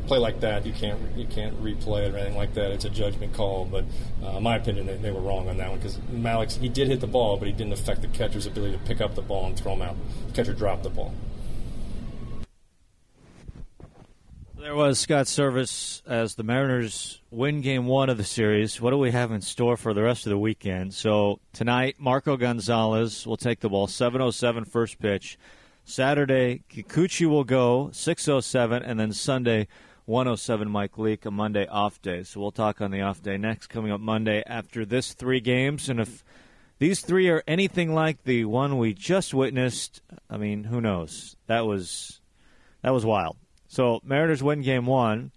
play 0.09 0.17
like 0.17 0.39
that, 0.41 0.65
you 0.65 0.73
can't 0.73 0.99
you 1.15 1.25
can't 1.27 1.63
replay 1.63 2.07
it 2.07 2.13
or 2.13 2.17
anything 2.17 2.35
like 2.35 2.55
that. 2.55 2.71
It's 2.71 2.83
a 2.83 2.89
judgment 2.89 3.31
call. 3.33 3.65
But 3.65 3.85
uh, 4.23 4.37
in 4.37 4.43
my 4.43 4.55
opinion, 4.57 4.87
they, 4.87 4.97
they, 4.97 5.11
were 5.11 5.21
wrong 5.21 5.47
on 5.47 5.57
that 5.57 5.69
one 5.69 5.77
because 5.77 5.97
Mallex 6.11 6.57
he 6.57 6.67
did 6.67 6.87
hit 6.87 6.99
the 6.99 7.07
ball, 7.07 7.37
but 7.37 7.47
he 7.47 7.53
didn't 7.53 7.73
affect 7.73 8.01
the 8.01 8.07
catcher's 8.07 8.47
ability 8.47 8.73
to 8.73 8.83
pick 8.83 8.99
up 8.99 9.13
the 9.15 9.21
ball 9.21 9.45
and 9.45 9.57
throw 9.57 9.73
him 9.73 9.83
out. 9.83 9.95
The 10.27 10.33
catcher 10.33 10.53
dropped 10.53 10.83
the 10.83 10.89
ball. 10.89 11.13
There 14.57 14.75
was 14.75 14.99
Scott 14.99 15.27
Servais 15.27 16.01
as 16.05 16.35
the 16.35 16.43
Mariners 16.43 17.21
win 17.31 17.61
game 17.61 17.85
one 17.85 18.09
of 18.09 18.17
the 18.17 18.23
series. 18.23 18.81
What 18.81 18.89
do 18.89 18.97
we 18.97 19.11
have 19.11 19.31
in 19.31 19.41
store 19.41 19.77
for 19.77 19.93
the 19.93 20.01
rest 20.01 20.25
of 20.25 20.31
the 20.31 20.37
weekend? 20.37 20.93
So 20.93 21.39
tonight, 21.53 21.95
Marco 21.97 22.35
Gonzalez 22.35 23.25
will 23.25 23.37
take 23.37 23.61
the 23.61 23.69
ball, 23.69 23.87
707 23.87 24.65
first 24.65 24.99
pitch. 24.99 25.37
Saturday, 25.85 26.61
Kikuchi 26.69 27.25
will 27.25 27.45
go, 27.45 27.89
607, 27.93 28.83
and 28.83 28.99
then 28.99 29.11
Sunday, 29.13 29.67
107 30.09 30.67
Mike 30.67 30.97
Leake, 30.97 31.23
a 31.25 31.29
Monday 31.29 31.67
off 31.67 32.01
day. 32.01 32.23
So 32.23 32.39
we'll 32.41 32.51
talk 32.51 32.81
on 32.81 32.89
the 32.89 33.01
off 33.01 33.21
day 33.21 33.37
next, 33.37 33.67
coming 33.67 33.91
up 33.91 34.01
Monday 34.01 34.43
after 34.47 34.83
this 34.83 35.13
three 35.13 35.39
games. 35.39 35.87
And 35.87 35.99
if 35.99 36.23
these 36.79 37.01
three 37.01 37.29
are 37.29 37.43
anything 37.47 37.93
like 37.93 38.23
the 38.23 38.45
one 38.45 38.79
we 38.79 38.95
just 38.95 39.35
witnessed, 39.35 40.01
I 40.27 40.37
mean, 40.37 40.63
who 40.63 40.81
knows? 40.81 41.37
That 41.45 41.67
was 41.67 42.21
that 42.81 42.91
was 42.91 43.05
wild. 43.05 43.37
So 43.67 43.99
Mariners 44.03 44.41
win 44.41 44.63
game 44.63 44.87
one. 44.87 45.31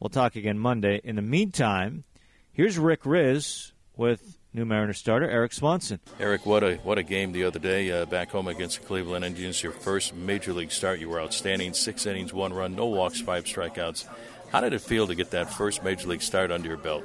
We'll 0.00 0.10
talk 0.10 0.34
again 0.34 0.58
Monday. 0.58 1.00
In 1.04 1.14
the 1.14 1.22
meantime, 1.22 2.02
here's 2.50 2.80
Rick 2.80 3.04
Rizzs 3.04 3.70
with 3.96 4.36
new 4.54 4.64
Mariner 4.64 4.92
starter 4.92 5.28
Erik 5.28 5.52
Swanson. 5.52 6.00
Erik, 6.20 6.44
what 6.44 6.62
a 6.62 6.76
what 6.76 6.98
a 6.98 7.02
game 7.02 7.32
the 7.32 7.44
other 7.44 7.58
day 7.58 7.90
uh, 7.90 8.06
back 8.06 8.30
home 8.30 8.48
against 8.48 8.80
the 8.80 8.86
Cleveland 8.86 9.24
Indians. 9.24 9.62
Your 9.62 9.72
first 9.72 10.14
major 10.14 10.52
league 10.52 10.72
start. 10.72 11.00
You 11.00 11.08
were 11.08 11.20
outstanding. 11.20 11.72
Six 11.72 12.06
innings, 12.06 12.32
one 12.32 12.52
run, 12.52 12.74
no 12.74 12.86
walks, 12.86 13.20
five 13.20 13.44
strikeouts. 13.44 14.06
How 14.50 14.60
did 14.60 14.72
it 14.72 14.80
feel 14.80 15.06
to 15.06 15.14
get 15.14 15.30
that 15.30 15.52
first 15.52 15.82
major 15.82 16.08
league 16.08 16.22
start 16.22 16.50
under 16.50 16.68
your 16.68 16.76
belt? 16.76 17.04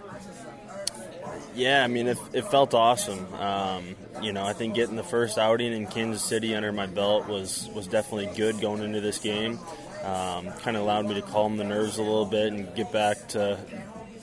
Yeah, 1.56 1.84
I 1.84 1.88
mean, 1.88 2.08
it, 2.08 2.18
it 2.34 2.46
felt 2.52 2.76
awesome. 2.76 3.34
Um, 3.34 3.96
you 4.22 4.32
know, 4.32 4.46
I 4.46 4.54
think 4.54 4.76
getting 4.76 4.96
the 4.96 5.04
first 5.04 5.40
outing 5.40 5.74
in 5.74 5.88
Kansas 5.88 6.22
City 6.22 6.54
under 6.54 6.72
my 6.72 6.86
belt 6.86 7.28
was 7.28 7.70
was 7.74 7.88
definitely 7.88 8.30
good 8.36 8.60
going 8.62 8.84
into 8.84 9.02
this 9.02 9.18
game. 9.18 9.60
Um, 10.04 10.52
kind 10.60 10.78
of 10.78 10.84
allowed 10.84 11.08
me 11.08 11.16
to 11.16 11.22
calm 11.22 11.58
the 11.58 11.64
nerves 11.64 11.98
a 11.98 12.04
little 12.04 12.26
bit 12.26 12.54
and 12.54 12.76
get 12.76 12.92
back 12.92 13.30
to 13.30 13.58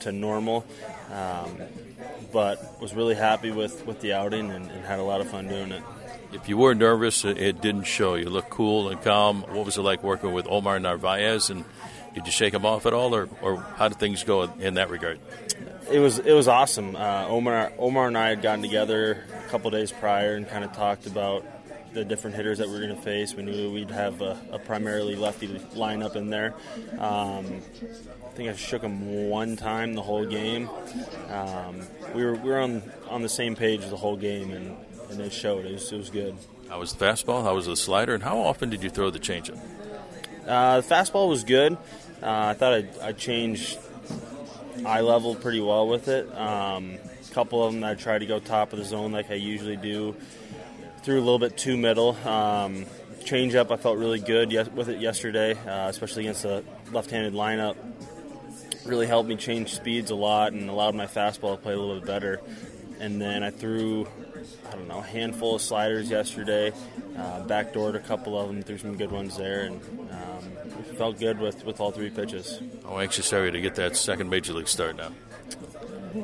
to 0.01 0.11
normal. 0.11 0.65
Um, 1.11 1.57
but 2.35 2.81
was 2.81 2.93
really 2.93 3.15
happy 3.15 3.49
with, 3.49 3.85
with 3.85 4.01
the 4.01 4.11
outing 4.11 4.51
and, 4.51 4.69
and 4.69 4.83
had 4.83 4.99
a 4.99 5.03
lot 5.03 5.21
of 5.21 5.29
fun 5.29 5.47
doing 5.47 5.71
it. 5.71 5.81
If 6.33 6.49
you 6.49 6.57
were 6.57 6.75
nervous, 6.75 7.23
it, 7.23 7.61
didn't 7.61 7.85
show. 7.85 8.15
You 8.15 8.29
looked 8.29 8.49
cool 8.49 8.89
and 8.89 9.01
calm. 9.01 9.43
What 9.43 9.65
was 9.65 9.77
it 9.77 9.81
like 9.81 10.03
working 10.03 10.33
with 10.33 10.45
Omar 10.49 10.77
Narvaez? 10.81 11.49
And 11.49 11.63
did 12.13 12.25
you 12.25 12.33
shake 12.33 12.53
him 12.53 12.65
off 12.65 12.85
at 12.85 12.93
all, 12.93 13.15
or, 13.15 13.29
or 13.41 13.61
how 13.77 13.87
did 13.87 13.99
things 13.99 14.25
go 14.25 14.51
in 14.59 14.73
that 14.73 14.89
regard? 14.89 15.21
It 15.89 15.99
was 15.99 16.19
it 16.19 16.33
was 16.33 16.49
awesome. 16.49 16.97
Uh, 16.97 17.25
Omar 17.29 17.71
Omar 17.79 18.07
and 18.07 18.17
I 18.17 18.27
had 18.27 18.41
gotten 18.41 18.61
together 18.61 19.23
a 19.45 19.49
couple 19.49 19.71
days 19.71 19.93
prior 19.93 20.35
and 20.35 20.45
kind 20.49 20.65
of 20.65 20.73
talked 20.73 21.07
about 21.07 21.45
the 21.93 22.03
different 22.03 22.35
hitters 22.35 22.57
that 22.57 22.67
we 22.67 22.75
are 22.75 22.81
going 22.81 22.95
to 22.95 23.01
face. 23.01 23.33
We 23.33 23.43
knew 23.43 23.71
we'd 23.71 23.91
have 23.91 24.21
a, 24.21 24.37
a 24.51 24.59
primarily 24.59 25.15
lefty 25.15 25.47
lineup 25.47 26.17
in 26.17 26.29
there. 26.29 26.53
Um, 26.99 27.61
I 28.35 28.37
think 28.37 28.49
I 28.49 28.55
shook 28.57 28.81
him 28.81 29.29
one 29.29 29.55
time 29.55 29.93
the 29.93 30.01
whole 30.01 30.25
game. 30.25 30.69
Um, 31.29 31.79
we 32.13 32.25
were 32.25 32.33
we 32.33 32.49
were 32.49 32.59
on 32.59 32.83
on 33.07 33.21
the 33.21 33.29
same 33.29 33.55
page 33.55 33.87
the 33.87 33.95
whole 33.95 34.17
game, 34.17 34.51
and, 34.51 34.75
and 35.09 35.21
it 35.21 35.31
showed. 35.31 35.65
It 35.65 35.71
was, 35.71 35.89
it 35.89 35.95
was 35.95 36.09
good. 36.09 36.35
How 36.67 36.79
was 36.79 36.91
the 36.91 37.05
fastball? 37.05 37.43
How 37.43 37.55
was 37.55 37.67
the 37.67 37.77
slider? 37.77 38.13
And 38.13 38.21
how 38.21 38.39
often 38.39 38.69
did 38.69 38.83
you 38.83 38.89
throw 38.89 39.09
the 39.09 39.19
changeup? 39.19 39.57
Uh, 40.45 40.81
the 40.81 40.85
fastball 40.85 41.29
was 41.29 41.45
good. 41.45 41.77
Uh, 42.21 42.47
I 42.47 42.53
thought 42.55 42.73
I, 42.73 42.87
I 43.01 43.11
changed 43.13 43.79
eye 44.85 44.99
level 44.99 45.35
pretty 45.35 45.61
well 45.61 45.87
with 45.87 46.09
it. 46.09 46.27
Um, 46.35 46.97
a 47.31 47.33
couple 47.33 47.63
of 47.63 47.73
them 47.73 47.85
I 47.85 47.95
tried 47.95 48.19
to 48.19 48.25
go 48.25 48.39
top 48.39 48.73
of 48.73 48.79
the 48.79 48.85
zone 48.85 49.13
like 49.13 49.31
I 49.31 49.35
usually 49.35 49.77
do. 49.77 50.13
Threw 51.03 51.19
a 51.19 51.23
little 51.23 51.39
bit 51.39 51.55
too 51.55 51.77
middle. 51.77 52.17
Um, 52.27 52.85
change 53.23 53.55
up 53.55 53.71
I 53.71 53.77
felt 53.77 53.97
really 53.97 54.19
good 54.19 54.51
with 54.75 54.89
it 54.89 54.99
yesterday, 54.99 55.53
uh, 55.53 55.87
especially 55.87 56.23
against 56.23 56.43
a 56.43 56.65
left-handed 56.91 57.31
lineup. 57.31 57.77
Really 58.85 59.07
helped 59.07 59.27
me 59.27 59.35
change 59.35 59.73
speeds 59.73 60.11
a 60.11 60.15
lot 60.15 60.53
and 60.53 60.69
allowed 60.69 60.95
my 60.95 61.07
fastball 61.07 61.55
to 61.55 61.61
play 61.61 61.73
a 61.73 61.79
little 61.79 61.95
bit 61.95 62.05
better. 62.05 62.41
And 62.99 63.19
then 63.19 63.43
I 63.43 63.49
threw 63.49 64.07
I 64.67 64.75
don't 64.75 64.87
know, 64.87 64.99
a 64.99 65.03
handful 65.03 65.55
of 65.55 65.61
sliders 65.61 66.09
yesterday. 66.09 66.71
Uh, 67.17 67.43
backdoored 67.45 67.95
a 67.95 67.99
couple 67.99 68.39
of 68.39 68.47
them, 68.47 68.61
threw 68.61 68.77
some 68.77 68.97
good 68.97 69.11
ones 69.11 69.37
there, 69.37 69.61
and 69.65 69.81
um, 70.11 70.83
felt 70.97 71.19
good 71.19 71.39
with, 71.39 71.65
with 71.65 71.79
all 71.79 71.91
three 71.91 72.09
pitches. 72.09 72.61
How 72.83 72.99
anxious 72.99 73.31
are 73.33 73.45
you 73.45 73.51
to 73.51 73.61
get 73.61 73.75
that 73.75 73.95
second 73.95 74.29
major 74.29 74.53
league 74.53 74.67
start 74.67 74.97
now? 74.97 75.11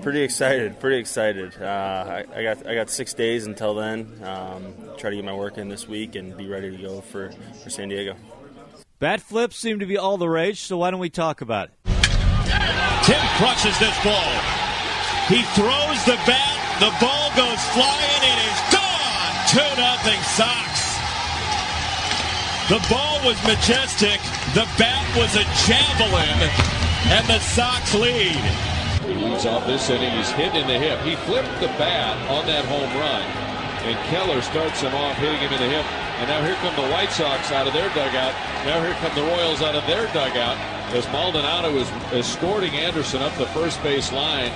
Pretty 0.02 0.22
excited, 0.22 0.80
pretty 0.80 0.98
excited. 0.98 1.54
Uh, 1.62 1.66
I, 1.66 2.26
I, 2.34 2.44
got 2.44 2.66
I 2.68 2.76
got 2.76 2.90
six 2.90 3.14
days 3.14 3.46
until 3.46 3.76
then. 3.76 4.22
Um, 4.24 4.74
try 4.98 5.10
to 5.10 5.16
get 5.16 5.26
my 5.26 5.36
work 5.36 5.58
in 5.58 5.68
this 5.68 5.88
week 5.88 6.16
and 6.16 6.36
be 6.38 6.48
ready 6.48 6.76
to 6.76 6.82
go 6.82 7.02
for, 7.02 7.32
for 7.64 7.70
San 7.70 7.90
Diego. 7.90 8.16
Bat 9.00 9.22
flips 9.22 9.58
seem 9.58 9.80
to 9.80 9.86
be 9.86 9.98
all 9.98 10.18
the 10.18 10.30
rage, 10.30 10.62
so 10.62 10.78
why 10.78 10.92
don't 10.92 11.00
we 11.00 11.10
talk 11.10 11.42
about 11.42 11.70
it? 11.70 11.81
Tim 13.04 13.22
crushes 13.42 13.74
this 13.82 13.98
ball. 14.06 14.34
He 15.26 15.42
throws 15.58 16.00
the 16.06 16.20
bat. 16.30 16.58
The 16.78 16.94
ball 17.02 17.34
goes 17.34 17.62
flying. 17.74 18.22
It 18.22 18.40
is 18.46 18.60
gone. 18.70 19.34
2 19.50 19.58
nothing 19.82 20.22
Sox. 20.38 20.70
The 22.70 22.82
ball 22.94 23.18
was 23.26 23.42
majestic. 23.44 24.22
The 24.54 24.70
bat 24.78 25.02
was 25.18 25.34
a 25.36 25.46
javelin. 25.66 26.40
And 27.10 27.26
the 27.28 27.40
Sox 27.40 27.94
lead. 27.96 28.44
He 29.08 29.16
leads 29.16 29.46
off 29.46 29.66
this 29.66 29.90
inning. 29.90 30.14
He's 30.18 30.30
hit 30.32 30.54
in 30.54 30.68
the 30.68 30.78
hip. 30.78 31.00
He 31.02 31.16
flipped 31.26 31.60
the 31.60 31.74
bat 31.82 32.16
on 32.30 32.46
that 32.46 32.66
home 32.66 32.92
run. 33.02 33.26
And 33.88 33.98
Keller 34.14 34.42
starts 34.42 34.82
him 34.82 34.94
off, 34.94 35.18
hitting 35.18 35.40
him 35.40 35.54
in 35.54 35.60
the 35.60 35.70
hip. 35.70 35.86
And 36.22 36.30
now 36.30 36.44
here 36.46 36.56
come 36.62 36.76
the 36.76 36.92
White 36.94 37.12
Sox 37.12 37.52
out 37.52 37.66
of 37.66 37.74
their 37.74 37.90
dugout. 37.90 38.34
Now 38.66 38.80
here 38.84 38.94
come 39.02 39.16
the 39.16 39.26
Royals 39.26 39.62
out 39.62 39.76
of 39.76 39.86
their 39.88 40.06
dugout 40.14 40.81
as 40.94 41.06
Maldonado 41.12 41.70
is 41.78 41.90
escorting 42.14 42.72
Anderson 42.74 43.22
up 43.22 43.34
the 43.38 43.46
first 43.48 43.82
base 43.84 44.12
line. 44.12 44.52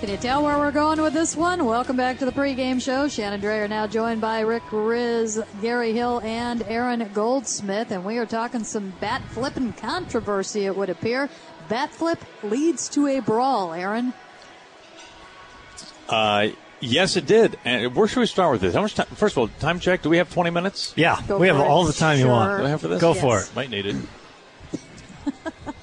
Can 0.00 0.10
you 0.10 0.16
tell 0.16 0.42
where 0.42 0.58
we're 0.58 0.70
going 0.72 1.00
with 1.00 1.14
this 1.14 1.34
one? 1.36 1.64
Welcome 1.64 1.96
back 1.96 2.18
to 2.18 2.24
the 2.26 2.32
pregame 2.32 2.82
show. 2.82 3.08
Shannon 3.08 3.40
Drayer 3.40 3.68
now 3.68 3.86
joined 3.86 4.20
by 4.20 4.40
Rick 4.40 4.64
Rizzs, 4.64 5.42
Gary 5.62 5.92
Hill, 5.92 6.20
and 6.24 6.62
Aaron 6.64 7.08
Goldsmith. 7.14 7.90
And 7.90 8.04
we 8.04 8.18
are 8.18 8.26
talking 8.26 8.64
some 8.64 8.92
bat 9.00 9.22
flipping 9.30 9.72
controversy, 9.74 10.66
it 10.66 10.76
would 10.76 10.90
appear. 10.90 11.30
Bat 11.68 11.90
flip 11.94 12.18
leads 12.42 12.88
to 12.90 13.06
a 13.06 13.20
brawl, 13.20 13.72
Aaron. 13.72 14.12
Uh, 16.08 16.48
yes, 16.80 17.16
it 17.16 17.24
did. 17.24 17.58
And 17.64 17.94
where 17.96 18.06
should 18.06 18.20
we 18.20 18.26
start 18.26 18.52
with 18.52 18.60
this? 18.60 18.74
How 18.74 18.82
much 18.82 18.94
time? 18.94 19.06
First 19.14 19.34
of 19.34 19.38
all, 19.38 19.48
time 19.60 19.80
check. 19.80 20.02
Do 20.02 20.10
we 20.10 20.18
have 20.18 20.30
20 20.30 20.50
minutes? 20.50 20.92
Yeah, 20.96 21.18
Go 21.26 21.38
we 21.38 21.46
have 21.46 21.56
it. 21.56 21.60
all 21.62 21.84
the 21.84 21.94
time 21.94 22.18
you 22.18 22.26
want. 22.28 22.58
Do 22.60 22.66
I 22.66 22.68
have 22.70 22.82
for 22.82 22.88
this? 22.88 23.00
Go 23.00 23.12
Yes. 23.14 23.20
for 23.22 23.40
it. 23.40 23.50
Might 23.56 23.70
need 23.70 23.86
it. 23.86 23.96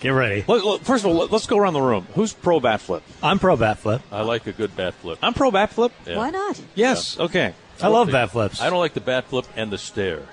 Get 0.01 0.09
ready. 0.09 0.43
Let- 0.47 0.65
let- 0.65 0.81
First 0.81 1.05
of 1.05 1.11
all, 1.11 1.17
let- 1.17 1.31
let's 1.31 1.45
go 1.47 1.57
around 1.57 1.73
the 1.73 1.81
room. 1.81 2.07
Who's 2.15 2.33
pro 2.33 2.59
bat 2.59 2.81
flip? 2.81 3.03
I'm 3.23 3.39
pro 3.39 3.55
bat 3.55 3.77
flip. 3.79 4.01
I 4.11 4.21
like 4.21 4.45
a 4.47 4.51
good 4.51 4.75
bat 4.75 4.93
flip. 4.95 5.19
I'm 5.21 5.33
pro 5.33 5.51
bat 5.51 5.71
flip. 5.71 5.91
Yeah. 6.05 6.17
Why 6.17 6.29
not? 6.31 6.59
Yes. 6.75 7.19
Okay. 7.19 7.53
I 7.81 7.87
love 7.87 8.11
bat 8.11 8.31
flips. 8.31 8.61
I 8.61 8.69
don't 8.69 8.79
like 8.79 8.93
the 8.93 8.99
bat 9.01 9.25
flip 9.25 9.45
and 9.55 9.71
the 9.71 9.77
stare. 9.77 10.23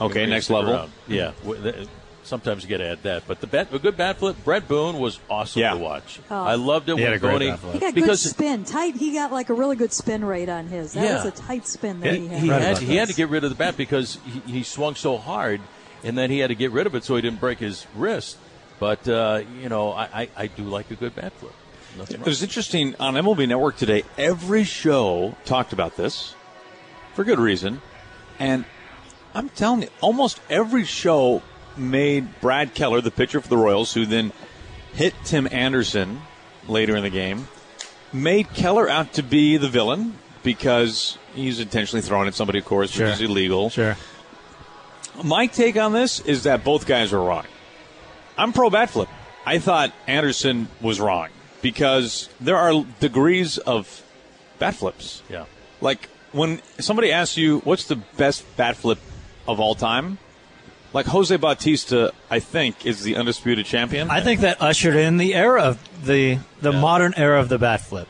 Okay. 0.00 0.20
Maybe 0.20 0.30
Next 0.32 0.50
level. 0.50 0.72
around. 0.74 0.92
Yeah. 1.08 1.32
Mm-hmm. 1.44 1.84
Sometimes 2.24 2.64
you 2.64 2.70
got 2.70 2.78
to 2.78 2.88
add 2.88 3.02
that, 3.02 3.24
but 3.28 3.40
the 3.42 3.46
bat, 3.46 3.68
a 3.70 3.78
good 3.78 3.96
bat 3.98 4.16
flip. 4.16 4.34
Bret 4.44 4.66
Boone 4.66 4.98
was 4.98 5.20
awesome 5.28 5.60
Yeah. 5.60 5.72
to 5.72 5.76
watch. 5.76 6.20
Oh. 6.30 6.42
I 6.42 6.54
loved 6.54 6.88
it 6.88 6.96
He 6.96 7.02
when 7.02 7.12
had 7.12 7.12
a 7.12 7.18
great 7.18 7.32
Boney 7.32 7.50
bat 7.50 7.58
flip. 7.60 7.74
He 7.74 7.78
got 7.80 7.94
good 7.94 8.00
because 8.00 8.22
spin. 8.22 8.64
Tight. 8.64 8.96
He 8.96 9.12
got 9.12 9.30
like 9.30 9.50
a 9.50 9.54
really 9.54 9.76
good 9.76 9.92
spin 9.92 10.24
rate 10.24 10.48
on 10.48 10.66
his. 10.68 10.94
That 10.94 11.04
Yeah. 11.04 11.14
was 11.16 11.26
a 11.26 11.42
tight 11.42 11.66
spin 11.66 12.00
that 12.00 12.14
he, 12.14 12.26
he 12.28 12.28
had. 12.28 12.38
he 12.38 12.48
had 12.48 12.78
he 12.78 12.96
had 12.96 13.08
to 13.08 13.14
get 13.14 13.28
rid 13.28 13.44
of 13.44 13.50
the 13.50 13.56
bat 13.56 13.76
because 13.76 14.18
he, 14.24 14.52
he 14.52 14.62
swung 14.62 14.94
so 14.94 15.18
hard, 15.18 15.60
and 16.02 16.16
then 16.16 16.30
he 16.30 16.38
had 16.38 16.48
to 16.48 16.54
get 16.54 16.70
rid 16.72 16.86
of 16.86 16.94
it 16.94 17.04
so 17.04 17.14
he 17.16 17.20
didn't 17.22 17.40
break 17.40 17.58
his 17.58 17.86
wrist. 17.94 18.38
But 18.78 19.06
uh, 19.08 19.42
you 19.62 19.68
know, 19.68 19.92
I, 19.92 20.04
I, 20.22 20.28
I 20.36 20.46
do 20.48 20.64
like 20.64 20.90
a 20.90 20.96
good 20.96 21.14
bat 21.14 21.32
flip. 21.34 21.52
Nothing 21.96 22.16
It 22.16 22.18
wrong. 22.20 22.26
was 22.26 22.42
interesting 22.42 22.94
on 22.98 23.14
MLB 23.14 23.46
Network 23.48 23.76
today. 23.76 24.02
Every 24.18 24.64
show 24.64 25.36
talked 25.44 25.72
about 25.72 25.96
this 25.96 26.34
for 27.14 27.22
good 27.24 27.38
reason, 27.38 27.80
and 28.38 28.64
I'm 29.34 29.48
telling 29.50 29.82
you, 29.82 29.88
almost 30.00 30.40
every 30.50 30.84
show 30.84 31.42
made 31.76 32.40
Brad 32.40 32.74
Keller, 32.74 33.00
the 33.00 33.10
pitcher 33.12 33.40
for 33.40 33.48
the 33.48 33.56
Royals, 33.56 33.94
who 33.94 34.06
then 34.06 34.32
hit 34.92 35.14
Tim 35.24 35.48
Anderson 35.52 36.20
later 36.68 36.96
in 36.96 37.02
the 37.04 37.10
game, 37.10 37.46
made 38.12 38.52
Keller 38.54 38.88
out 38.88 39.12
to 39.14 39.22
be 39.22 39.56
the 39.56 39.68
villain 39.68 40.14
because 40.42 41.16
he's 41.34 41.58
intentionally 41.60 42.02
throwing 42.02 42.26
at 42.28 42.34
somebody, 42.34 42.58
of 42.58 42.64
course, 42.64 42.90
Sure. 42.90 43.06
which 43.06 43.14
is 43.16 43.20
illegal. 43.22 43.70
Sure. 43.70 43.96
My 45.22 45.46
take 45.46 45.76
on 45.76 45.92
this 45.92 46.18
is 46.20 46.42
that 46.42 46.64
both 46.64 46.86
guys 46.86 47.12
are 47.12 47.20
wrong. 47.20 47.44
I'm 48.36 48.52
pro 48.52 48.70
bat 48.70 48.90
flip. 48.90 49.08
I 49.46 49.58
thought 49.58 49.92
Anderson 50.06 50.68
was 50.80 51.00
wrong 51.00 51.28
because 51.62 52.28
there 52.40 52.56
are 52.56 52.84
degrees 53.00 53.58
of 53.58 54.02
bat 54.58 54.74
flips. 54.74 55.22
yeah. 55.28 55.44
Like 55.80 56.08
when 56.32 56.60
somebody 56.78 57.12
asks 57.12 57.36
you 57.36 57.60
what's 57.60 57.84
the 57.84 57.96
best 57.96 58.44
bat 58.56 58.76
flip 58.76 58.98
of 59.46 59.60
all 59.60 59.74
time, 59.74 60.18
like 60.92 61.06
Jose 61.06 61.36
Bautista, 61.36 62.12
I 62.30 62.38
think 62.38 62.86
is 62.86 63.02
the 63.02 63.16
undisputed 63.16 63.66
champion. 63.66 64.10
I 64.10 64.20
think 64.20 64.40
that 64.40 64.62
ushered 64.62 64.94
in 64.94 65.16
the 65.18 65.34
era 65.34 65.62
of 65.62 66.06
the 66.06 66.38
the 66.62 66.72
modern 66.72 67.12
era 67.16 67.40
of 67.40 67.48
the 67.48 67.58
bat 67.58 67.80
flip. 67.82 68.08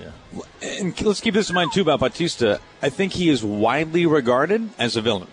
and 0.63 1.01
let's 1.03 1.21
keep 1.21 1.35
this 1.35 1.49
in 1.49 1.55
mind 1.55 1.73
too 1.73 1.81
about 1.83 2.01
Bautista. 2.01 2.61
I 2.83 2.91
think 2.91 3.15
he 3.15 3.29
is 3.29 3.43
widely 3.43 4.07
regarded 4.07 4.71
as 4.79 4.97
a 4.97 5.01
villain. 5.03 5.29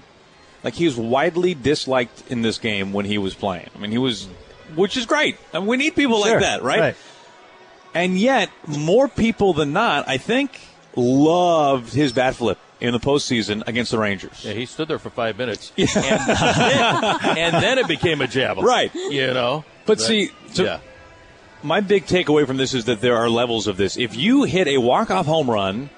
Like 0.64 0.76
he 0.76 0.86
was 0.86 0.96
widely 0.96 1.54
disliked 1.54 2.24
in 2.32 2.42
this 2.42 2.58
game 2.58 2.94
when 2.94 3.06
he 3.06 3.18
was 3.18 3.34
playing. 3.36 3.70
I 3.76 3.80
mean, 3.80 3.92
he 3.92 3.98
was, 3.98 4.28
which 4.76 4.98
is 4.98 5.06
great. 5.06 5.38
And 5.54 5.68
we 5.68 5.78
need 5.78 5.96
people 5.96 6.24
Sure, 6.24 6.34
like 6.34 6.42
that, 6.42 6.64
right? 6.64 6.96
And 7.94 8.18
yet, 8.18 8.50
more 8.68 9.08
people 9.08 9.54
than 9.54 9.74
not, 9.74 10.08
I 10.08 10.18
think, 10.18 10.60
loved 10.96 11.94
his 11.94 12.14
bat 12.14 12.36
flip 12.36 12.58
in 12.80 12.94
the 12.94 13.00
postseason 13.00 13.66
against 13.68 13.92
the 13.92 14.00
Rangers. 14.00 14.44
Yeah, 14.44 14.54
he 14.54 14.66
stood 14.66 14.88
there 14.88 15.00
for 15.00 15.10
five 15.10 15.38
minutes, 15.38 15.72
and, 15.78 15.88
and 15.88 17.56
then 17.56 17.78
it 17.78 17.88
became 17.88 18.22
a 18.22 18.28
javelin. 18.28 18.66
Right. 18.66 18.94
You 18.96 19.34
know. 19.34 19.66
But 19.86 20.00
see, 20.00 20.32
so 20.52 20.64
yeah. 20.64 20.80
my 21.64 21.82
big 21.82 22.06
takeaway 22.06 22.48
from 22.48 22.58
this 22.58 22.74
is 22.74 22.86
that 22.86 23.02
there 23.02 23.18
are 23.18 23.30
levels 23.30 23.68
of 23.68 23.78
this. 23.78 23.98
If 23.98 24.16
you 24.16 24.44
hit 24.44 24.68
a 24.68 24.78
walk-off 24.78 25.26
home 25.26 25.50
run 25.50 25.90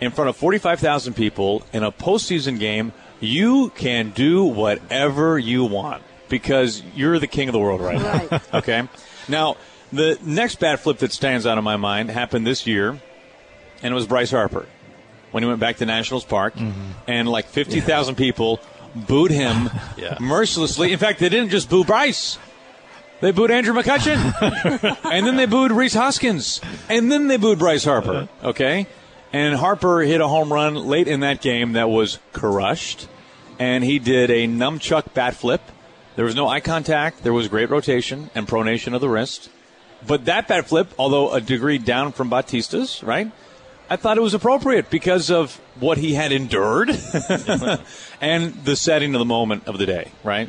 in 0.00 0.10
front 0.12 0.28
of 0.28 0.36
45,000 0.36 1.14
people 1.14 1.64
in 1.72 1.82
a 1.82 1.90
postseason 1.90 2.58
game, 2.58 2.92
you 3.20 3.70
can 3.70 4.10
do 4.10 4.44
whatever 4.44 5.38
you 5.38 5.64
want 5.64 6.02
because 6.28 6.82
you're 6.94 7.18
the 7.18 7.26
king 7.26 7.48
of 7.48 7.52
the 7.52 7.58
world 7.58 7.80
right 7.80 7.98
now. 7.98 8.26
Right. 8.26 8.42
Okay? 8.54 8.88
Now, 9.28 9.56
the 9.92 10.18
next 10.22 10.58
bat 10.60 10.80
flip 10.80 10.98
that 10.98 11.12
stands 11.12 11.46
out 11.46 11.58
in 11.58 11.64
my 11.64 11.76
mind 11.76 12.10
happened 12.10 12.46
this 12.46 12.66
year, 12.66 12.90
and 13.82 13.92
it 13.92 13.94
was 13.94 14.06
Bryce 14.06 14.30
Harper 14.30 14.66
when 15.30 15.42
he 15.42 15.48
went 15.48 15.60
back 15.60 15.76
to 15.76 15.86
Nationals 15.86 16.24
Park, 16.24 16.54
mm-hmm. 16.54 16.92
and 17.06 17.28
like 17.28 17.46
50,000 17.46 18.14
people 18.14 18.60
booed 18.94 19.30
him 19.30 19.70
Yeah. 19.96 20.16
mercilessly. 20.20 20.92
In 20.92 20.98
fact, 20.98 21.20
they 21.20 21.28
didn't 21.28 21.50
just 21.50 21.68
boo 21.68 21.84
Bryce. 21.84 22.38
They 23.20 23.32
booed 23.32 23.50
Andrew 23.50 23.74
McCutchen. 23.74 24.16
and 25.12 25.26
then 25.26 25.36
they 25.36 25.46
booed 25.46 25.72
Rhys 25.72 25.94
Hoskins. 25.94 26.60
And 26.88 27.10
then 27.10 27.26
they 27.26 27.36
booed 27.36 27.58
Bryce 27.58 27.84
Harper. 27.84 28.12
Uh-huh. 28.12 28.48
Okay? 28.50 28.86
And 29.32 29.56
Harper 29.56 30.00
hit 30.00 30.20
a 30.20 30.28
home 30.28 30.52
run 30.52 30.74
late 30.74 31.08
in 31.08 31.20
that 31.20 31.40
game 31.40 31.72
that 31.72 31.90
was 31.90 32.18
crushed. 32.32 33.08
And 33.58 33.82
he 33.82 33.98
did 33.98 34.30
a 34.30 34.46
numchuck 34.46 35.12
bat 35.14 35.34
flip. 35.34 35.60
There 36.18 36.24
was 36.24 36.34
no 36.34 36.48
eye 36.48 36.58
contact. 36.58 37.22
There 37.22 37.32
was 37.32 37.46
great 37.46 37.70
rotation 37.70 38.28
and 38.34 38.44
pronation 38.44 38.92
of 38.92 39.00
the 39.00 39.08
wrist. 39.08 39.50
but 40.04 40.24
that 40.24 40.48
bat 40.48 40.68
flip, 40.68 40.88
although 40.98 41.32
a 41.32 41.40
degree 41.40 41.78
down 41.78 42.10
from 42.10 42.28
Bautista's, 42.28 43.04
right? 43.04 43.30
I 43.88 43.94
thought 43.94 44.18
it 44.18 44.20
was 44.20 44.34
appropriate 44.34 44.90
because 44.90 45.30
of 45.30 45.60
what 45.78 45.96
he 45.96 46.14
had 46.14 46.32
endured 46.32 46.90
and 48.20 48.52
the 48.64 48.74
setting 48.74 49.14
of 49.14 49.20
the 49.20 49.24
moment 49.24 49.68
of 49.68 49.78
the 49.78 49.86
day, 49.86 50.10
right? 50.24 50.48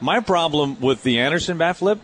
My 0.00 0.20
problem 0.20 0.78
with 0.82 1.02
the 1.02 1.20
Anderson 1.20 1.56
bat 1.56 1.78
flip, 1.78 1.98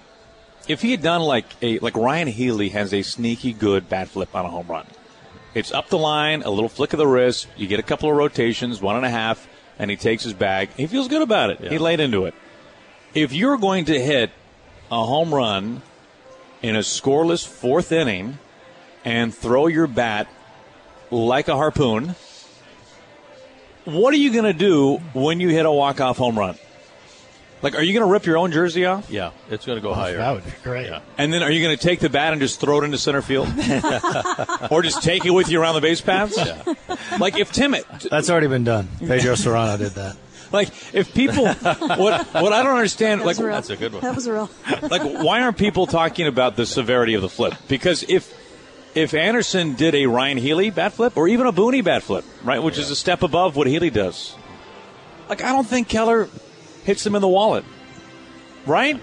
if 0.67 0.81
he 0.81 0.91
had 0.93 1.03
done 1.03 1.21
like 1.21 1.45
a 1.61 1.79
like 1.81 1.99
Ryan 1.99 2.29
Healy 2.29 2.71
has 2.71 2.95
a 2.95 3.03
sneaky 3.03 3.53
good 3.53 3.91
bat 3.91 4.09
flip 4.09 4.35
on 4.35 4.47
a 4.47 4.49
home 4.49 4.69
run. 4.69 4.87
It's 5.53 5.71
up 5.71 5.91
the 5.91 5.99
line, 5.99 6.41
a 6.45 6.51
little 6.51 6.71
flick 6.71 6.95
of 6.95 6.99
the 6.99 7.07
wrist, 7.07 7.47
you 7.59 7.67
get 7.67 7.79
a 7.79 7.83
couple 7.83 8.11
of 8.11 8.17
rotations, 8.17 8.81
one 8.81 8.97
and 8.97 9.05
a 9.05 9.11
half, 9.11 9.47
and 9.79 9.91
he 9.91 9.99
takes 9.99 10.25
his 10.25 10.33
bag. 10.33 10.71
He 10.79 10.87
feels 10.87 11.09
good 11.09 11.21
about 11.21 11.51
it. 11.51 11.61
He 11.61 11.77
laid 11.77 12.01
into 12.01 12.25
it. 12.25 12.33
If 13.17 13.33
you're 13.33 13.57
going 13.57 13.87
to 13.87 13.99
hit 13.99 14.31
a 14.91 15.03
home 15.03 15.35
run 15.35 15.81
in 16.61 16.77
a 16.77 16.81
scoreless 16.81 17.49
fourth 17.49 17.91
inning 17.91 18.39
and 19.07 19.35
throw 19.35 19.69
your 19.69 19.87
bat 19.87 20.29
like 21.11 21.49
a 21.49 21.57
harpoon, 21.57 22.15
what 23.87 24.13
are 24.13 24.19
you 24.19 24.33
going 24.33 24.45
to 24.45 24.53
do 24.53 24.99
when 25.15 25.41
you 25.41 25.49
hit 25.49 25.65
a 25.65 25.73
walk-off 25.73 26.19
home 26.19 26.39
run? 26.39 26.59
Like, 27.63 27.75
are 27.75 27.83
you 27.83 27.95
going 27.95 28.07
to 28.07 28.13
rip 28.13 28.27
your 28.27 28.37
own 28.37 28.53
jersey 28.53 28.85
off? 28.85 29.09
Yeah, 29.09 29.31
it's 29.49 29.65
going 29.65 29.77
to 29.77 29.83
go 29.83 29.93
oh, 29.93 29.95
higher. 29.95 30.19
That 30.19 30.35
would 30.35 30.45
be 30.45 30.53
great. 30.63 30.93
And 31.17 31.33
then 31.33 31.43
are 31.43 31.51
you 31.51 31.65
going 31.65 31.75
to 31.75 31.83
take 31.83 32.01
the 32.01 32.11
bat 32.11 32.35
and 32.35 32.43
just 32.43 32.61
throw 32.61 32.83
it 32.83 32.85
into 32.85 32.99
center 32.99 33.23
field? 33.23 33.49
or 34.71 34.83
just 34.83 35.03
take 35.03 35.25
it 35.25 35.31
with 35.31 35.49
you 35.49 35.59
around 35.63 35.75
the 35.75 35.81
base 35.81 36.03
paths? 36.03 36.37
Like 37.19 37.39
if 37.39 37.51
Tim, 37.51 37.75
That's 38.11 38.29
already 38.29 38.49
been 38.49 38.65
done. 38.65 38.89
Pedro 38.99 39.37
Cerrano 39.37 39.79
did 39.79 39.93
that. 39.93 40.19
Like 40.57 40.95
if 40.95 41.15
people, 41.15 41.47
what 41.47 42.27
what 42.35 42.53
I 42.53 42.63
don't 42.63 42.77
understand, 42.77 43.21
That 43.21 43.27
like 43.27 43.37
was 43.37 43.45
real. 43.47 43.55
That's 43.55 43.71
a 43.71 43.77
good 43.77 43.93
one. 43.93 44.03
That 44.03 44.15
was 44.15 44.29
real. 44.29 44.51
like 44.83 45.03
why 45.03 45.43
aren't 45.43 45.57
people 45.59 45.87
talking 45.87 46.27
about 46.27 46.57
the 46.57 46.67
severity 46.67 47.15
of 47.15 47.23
the 47.23 47.29
flip? 47.29 47.55
Because 47.69 48.03
if 48.09 48.33
if 48.95 49.13
Anderson 49.15 49.75
did 49.75 49.95
a 49.95 50.07
Ryan 50.07 50.39
Healy 50.39 50.71
bat 50.71 50.95
flip 50.95 51.17
or 51.17 51.29
even 51.29 51.47
a 51.47 51.53
Booney 51.53 51.85
bat 51.85 52.03
flip, 52.03 52.25
right, 52.43 52.63
which 52.63 52.79
is 52.79 52.91
a 52.91 52.97
step 52.97 53.23
above 53.23 53.55
what 53.55 53.67
Healy 53.67 53.91
does, 53.91 54.35
like 55.29 55.43
I 55.45 55.51
don't 55.51 55.67
think 55.67 55.89
Keller 55.89 56.29
hits 56.85 57.05
him 57.07 57.15
in 57.15 57.21
the 57.21 57.29
wallet, 57.29 57.65
right? 58.67 59.01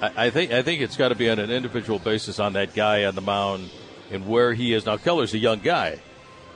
I, 0.00 0.26
I 0.26 0.30
think 0.30 0.52
I 0.52 0.62
think 0.62 0.82
it's 0.82 0.96
got 0.96 1.08
to 1.08 1.14
be 1.14 1.30
on 1.30 1.38
an 1.38 1.50
individual 1.50 1.98
basis 1.98 2.38
on 2.38 2.52
that 2.52 2.74
guy 2.74 3.04
on 3.04 3.14
the 3.14 3.20
mound 3.22 3.70
and 4.10 4.26
where 4.28 4.54
he 4.54 4.72
is 4.72 4.86
now. 4.86 4.96
Keller's 4.96 5.34
a 5.34 5.38
young 5.38 5.60
guy, 5.60 6.00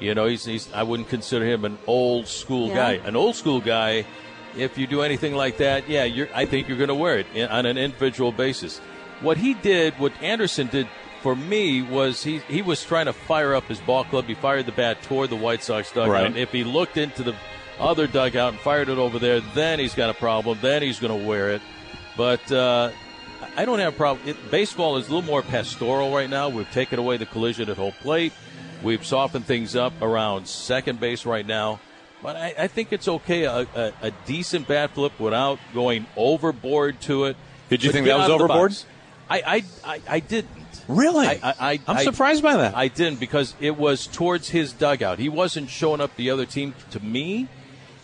you 0.02 0.14
know. 0.14 0.26
He's, 0.26 0.44
he's 0.44 0.73
I 0.73 0.82
wouldn't 0.82 1.09
consider 1.09 1.44
him 1.44 1.64
an 1.64 1.78
old 1.87 2.26
school 2.28 2.68
Yeah. 2.68 2.75
guy. 2.75 2.92
An 3.09 3.16
old 3.16 3.37
school 3.37 3.61
guy, 3.61 4.04
if 4.56 4.76
you 4.78 4.87
do 4.87 5.02
anything 5.02 5.35
like 5.35 5.59
that, 5.59 5.88
yeah, 5.88 6.04
you're, 6.04 6.28
I 6.35 6.44
think 6.44 6.68
you're 6.68 6.78
going 6.78 6.88
to 6.88 6.94
wear 6.94 7.18
it 7.18 7.26
in, 7.35 7.49
on 7.49 7.66
an 7.66 7.78
individual 7.78 8.32
basis. 8.32 8.78
What 9.21 9.37
he 9.38 9.54
did, 9.54 9.94
what 9.99 10.12
Anderson 10.21 10.66
did 10.66 10.88
for 11.23 11.37
me 11.37 11.82
was 11.82 12.25
he 12.25 12.38
he 12.49 12.62
was 12.62 12.82
trying 12.85 13.06
to 13.06 13.12
fire 13.12 13.54
up 13.54 13.64
his 13.68 13.78
ball 13.80 14.02
club. 14.04 14.25
He 14.25 14.35
fired 14.35 14.66
the 14.66 14.73
bat 14.73 15.00
toward 15.02 15.30
the 15.30 15.37
White 15.37 15.62
Sox 15.62 15.90
dugout. 15.92 16.11
Right. 16.11 16.26
And 16.26 16.37
if 16.37 16.50
he 16.50 16.64
looked 16.64 16.97
into 16.97 17.23
the 17.23 17.35
other 17.78 18.06
dugout 18.09 18.52
and 18.52 18.61
fired 18.61 18.88
it 18.88 18.99
over 18.99 19.18
there, 19.21 19.40
then 19.54 19.78
he's 19.78 19.94
got 19.94 20.11
a 20.11 20.14
problem. 20.14 20.59
Then 20.61 20.82
he's 20.82 20.99
going 20.99 21.16
to 21.18 21.26
wear 21.26 21.50
it. 21.52 21.62
But 22.16 22.50
uh, 22.50 22.90
I 23.56 23.64
don't 23.64 23.78
have 23.78 23.94
a 23.94 23.97
problem. 23.97 24.28
It, 24.28 24.50
baseball 24.50 24.97
is 24.97 25.09
a 25.09 25.14
little 25.14 25.28
more 25.30 25.42
pastoral 25.42 26.12
right 26.14 26.28
now. 26.28 26.49
We've 26.49 26.71
taken 26.73 26.99
away 26.99 27.16
the 27.16 27.26
collision 27.26 27.71
at 27.71 27.76
home 27.76 27.94
plate. 28.00 28.32
We've 28.83 29.05
softened 29.05 29.45
things 29.47 29.77
up 29.77 29.93
around 30.03 30.47
second 30.49 31.01
base 31.01 31.25
right 31.25 31.47
now. 31.47 31.81
But 32.23 32.37
I, 32.37 32.55
I 32.59 32.67
think 32.69 32.93
it's 32.93 33.09
okay. 33.09 33.45
A, 33.45 33.67
a, 33.75 33.93
a 34.03 34.11
decent 34.27 34.69
bat 34.69 34.91
flip 34.93 35.19
without 35.19 35.59
going 35.75 36.07
overboard 36.17 37.01
to 37.03 37.25
it. 37.25 37.37
Did 37.69 37.83
you 37.83 37.91
But 37.91 37.95
think 37.95 38.07
that 38.07 38.17
was 38.19 38.25
out 38.25 38.31
of 38.33 38.39
the 38.39 38.45
overboard? 38.45 38.77
I, 39.29 39.43
I, 39.47 39.65
I, 39.85 40.01
I 40.09 40.21
didn't. 40.21 40.51
Really? 40.89 41.27
I, 41.27 41.33
I, 41.43 41.55
I, 41.59 41.81
I'm 41.87 41.97
I- 41.99 42.05
surprised 42.05 42.43
by 42.43 42.57
that. 42.57 42.77
I 42.77 42.89
didn't 42.89 43.19
because 43.21 43.55
it 43.61 43.77
was 43.77 44.07
towards 44.07 44.51
his 44.51 44.73
dugout. 44.73 45.19
He 45.19 45.29
wasn't 45.29 45.71
showing 45.71 46.01
up 46.01 46.15
the 46.17 46.31
other 46.31 46.45
team. 46.47 46.75
To 46.91 47.01
me, 47.01 47.49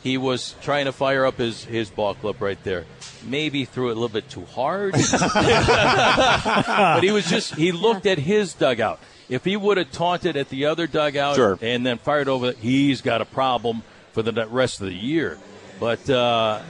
he 0.03 0.17
was 0.17 0.55
trying 0.63 0.87
to 0.87 0.93
fire 0.93 1.27
up 1.27 1.39
his, 1.39 1.65
his 1.65 1.91
ball 1.91 2.15
club 2.15 2.41
right 2.41 2.63
there. 2.65 2.87
Maybe 3.25 3.65
threw 3.65 3.89
it 3.89 3.93
a 3.93 3.95
little 3.95 4.09
bit 4.09 4.29
too 4.31 4.45
hard. 4.47 4.95
but 5.23 7.01
he 7.03 7.11
was 7.11 7.29
just, 7.29 7.55
he 7.55 7.73
looked 7.73 8.07
at 8.07 8.19
his 8.19 8.55
dugout. 8.55 9.01
If 9.29 9.45
he 9.45 9.57
would 9.57 9.77
have 9.77 9.93
taunted 9.93 10.37
at 10.37 10.49
the 10.49 10.67
other 10.67 10.87
dugout 10.87 11.37
Sure. 11.37 11.59
and 11.61 11.85
then 11.85 11.99
fired 11.99 12.29
over, 12.29 12.53
he's 12.53 13.01
got 13.03 13.21
a 13.21 13.25
problem 13.27 13.83
for 14.13 14.23
the 14.23 14.47
rest 14.47 14.81
of 14.81 14.87
the 14.87 14.95
year. 14.95 15.39
But 15.79 16.09
uh, 16.11 16.61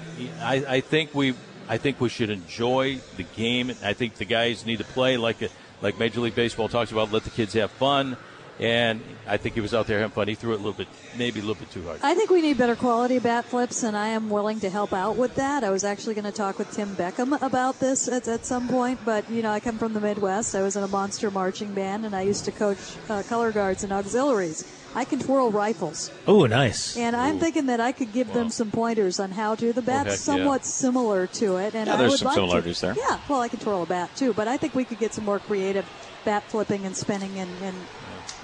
I, 0.41 0.65
I 0.69 0.81
think 0.81 1.15
we, 1.15 1.35
I 1.69 1.79
think 1.79 2.01
we 2.01 2.09
should 2.09 2.31
enjoy 2.31 2.99
the 3.17 3.23
game. 3.23 3.71
I 3.83 3.93
think 3.93 4.15
the 4.15 4.25
guys 4.25 4.67
need 4.67 4.79
to 4.79 4.85
play 4.85 5.17
like 5.17 5.41
a, 5.43 5.49
like 5.81 5.99
Major 5.99 6.21
League 6.21 6.35
Baseball 6.35 6.69
talks 6.69 6.91
about. 6.93 7.13
Let 7.13 7.23
the 7.25 7.31
kids 7.31 7.55
have 7.55 7.71
fun. 7.71 8.17
And 8.61 9.01
I 9.27 9.37
think 9.37 9.55
he 9.55 9.61
was 9.61 9.73
out 9.73 9.87
there 9.87 10.01
having 10.01 10.13
fun. 10.13 10.27
He 10.27 10.35
threw 10.35 10.51
it 10.53 10.57
a 10.57 10.59
little 10.59 10.73
bit, 10.73 10.89
maybe 11.17 11.39
a 11.39 11.43
little 11.43 11.55
bit 11.55 11.71
too 11.71 11.85
hard. 11.85 12.01
I 12.03 12.15
think 12.15 12.29
we 12.31 12.43
need 12.43 12.59
better 12.59 12.75
quality 12.75 13.21
bat 13.21 13.45
flips, 13.45 13.85
and 13.85 13.97
I 13.97 14.09
am 14.09 14.31
willing 14.31 14.59
to 14.61 14.71
help 14.71 14.93
out 14.93 15.17
with 15.17 15.37
that. 15.37 15.63
I 15.63 15.71
was 15.71 15.85
actually 15.85 16.15
going 16.15 16.25
to 16.25 16.33
talk 16.33 16.59
with 16.59 16.71
Tim 16.73 16.97
Beckham 16.97 17.41
about 17.41 17.79
this 17.79 18.09
at, 18.09 18.27
at 18.27 18.45
some 18.45 18.69
point, 18.69 18.99
but 19.05 19.31
you 19.31 19.43
know, 19.43 19.51
I 19.53 19.61
come 19.61 19.79
from 19.79 19.93
the 19.95 20.01
Midwest. 20.01 20.57
I 20.57 20.63
was 20.63 20.75
in 20.75 20.83
a 20.83 20.89
monster 20.89 21.31
marching 21.31 21.73
band, 21.73 22.05
and 22.05 22.17
I 22.17 22.23
used 22.23 22.45
to 22.47 22.51
coach 22.53 22.79
uh, 23.09 23.23
color 23.29 23.53
guards 23.53 23.85
and 23.85 23.93
auxiliaries. 23.93 24.65
I 24.95 25.05
can 25.05 25.19
twirl 25.21 25.53
rifles, 25.53 26.11
Oh, 26.27 26.47
nice. 26.47 26.97
and 26.97 27.15
I'm 27.15 27.39
thinking 27.39 27.67
that 27.67 27.79
I 27.79 27.93
could 27.93 28.13
give 28.13 28.33
them 28.33 28.49
some 28.49 28.71
pointers 28.71 29.21
on 29.21 29.31
how 29.33 29.55
to. 29.55 29.73
The 29.73 29.83
bat's 29.83 30.05
heck 30.05 30.13
yeah. 30.13 30.17
somewhat 30.17 30.65
similar 30.65 31.27
to 31.29 31.59
it, 31.59 31.75
and 31.75 31.87
Yeah, 31.87 31.95
I 31.95 31.97
there's 31.99 32.13
would 32.13 32.19
some 32.21 32.27
like 32.29 32.35
similarities 32.37 32.81
to. 32.81 32.87
there. 32.87 32.95
Yeah, 32.97 33.21
well, 33.29 33.41
I 33.43 33.49
can 33.49 33.61
twirl 33.61 33.83
a 33.83 33.87
bat 33.87 34.11
too, 34.17 34.33
but 34.33 34.49
I 34.49 34.57
think 34.57 34.75
we 34.75 34.85
could 34.85 34.99
get 34.99 35.13
some 35.15 35.25
more 35.27 35.39
creative 35.39 35.85
bat 36.25 36.43
flipping 36.45 36.87
and 36.87 36.97
spinning 36.97 37.39
and, 37.39 37.51
and 37.63 37.77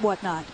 whatnot. 0.01 0.45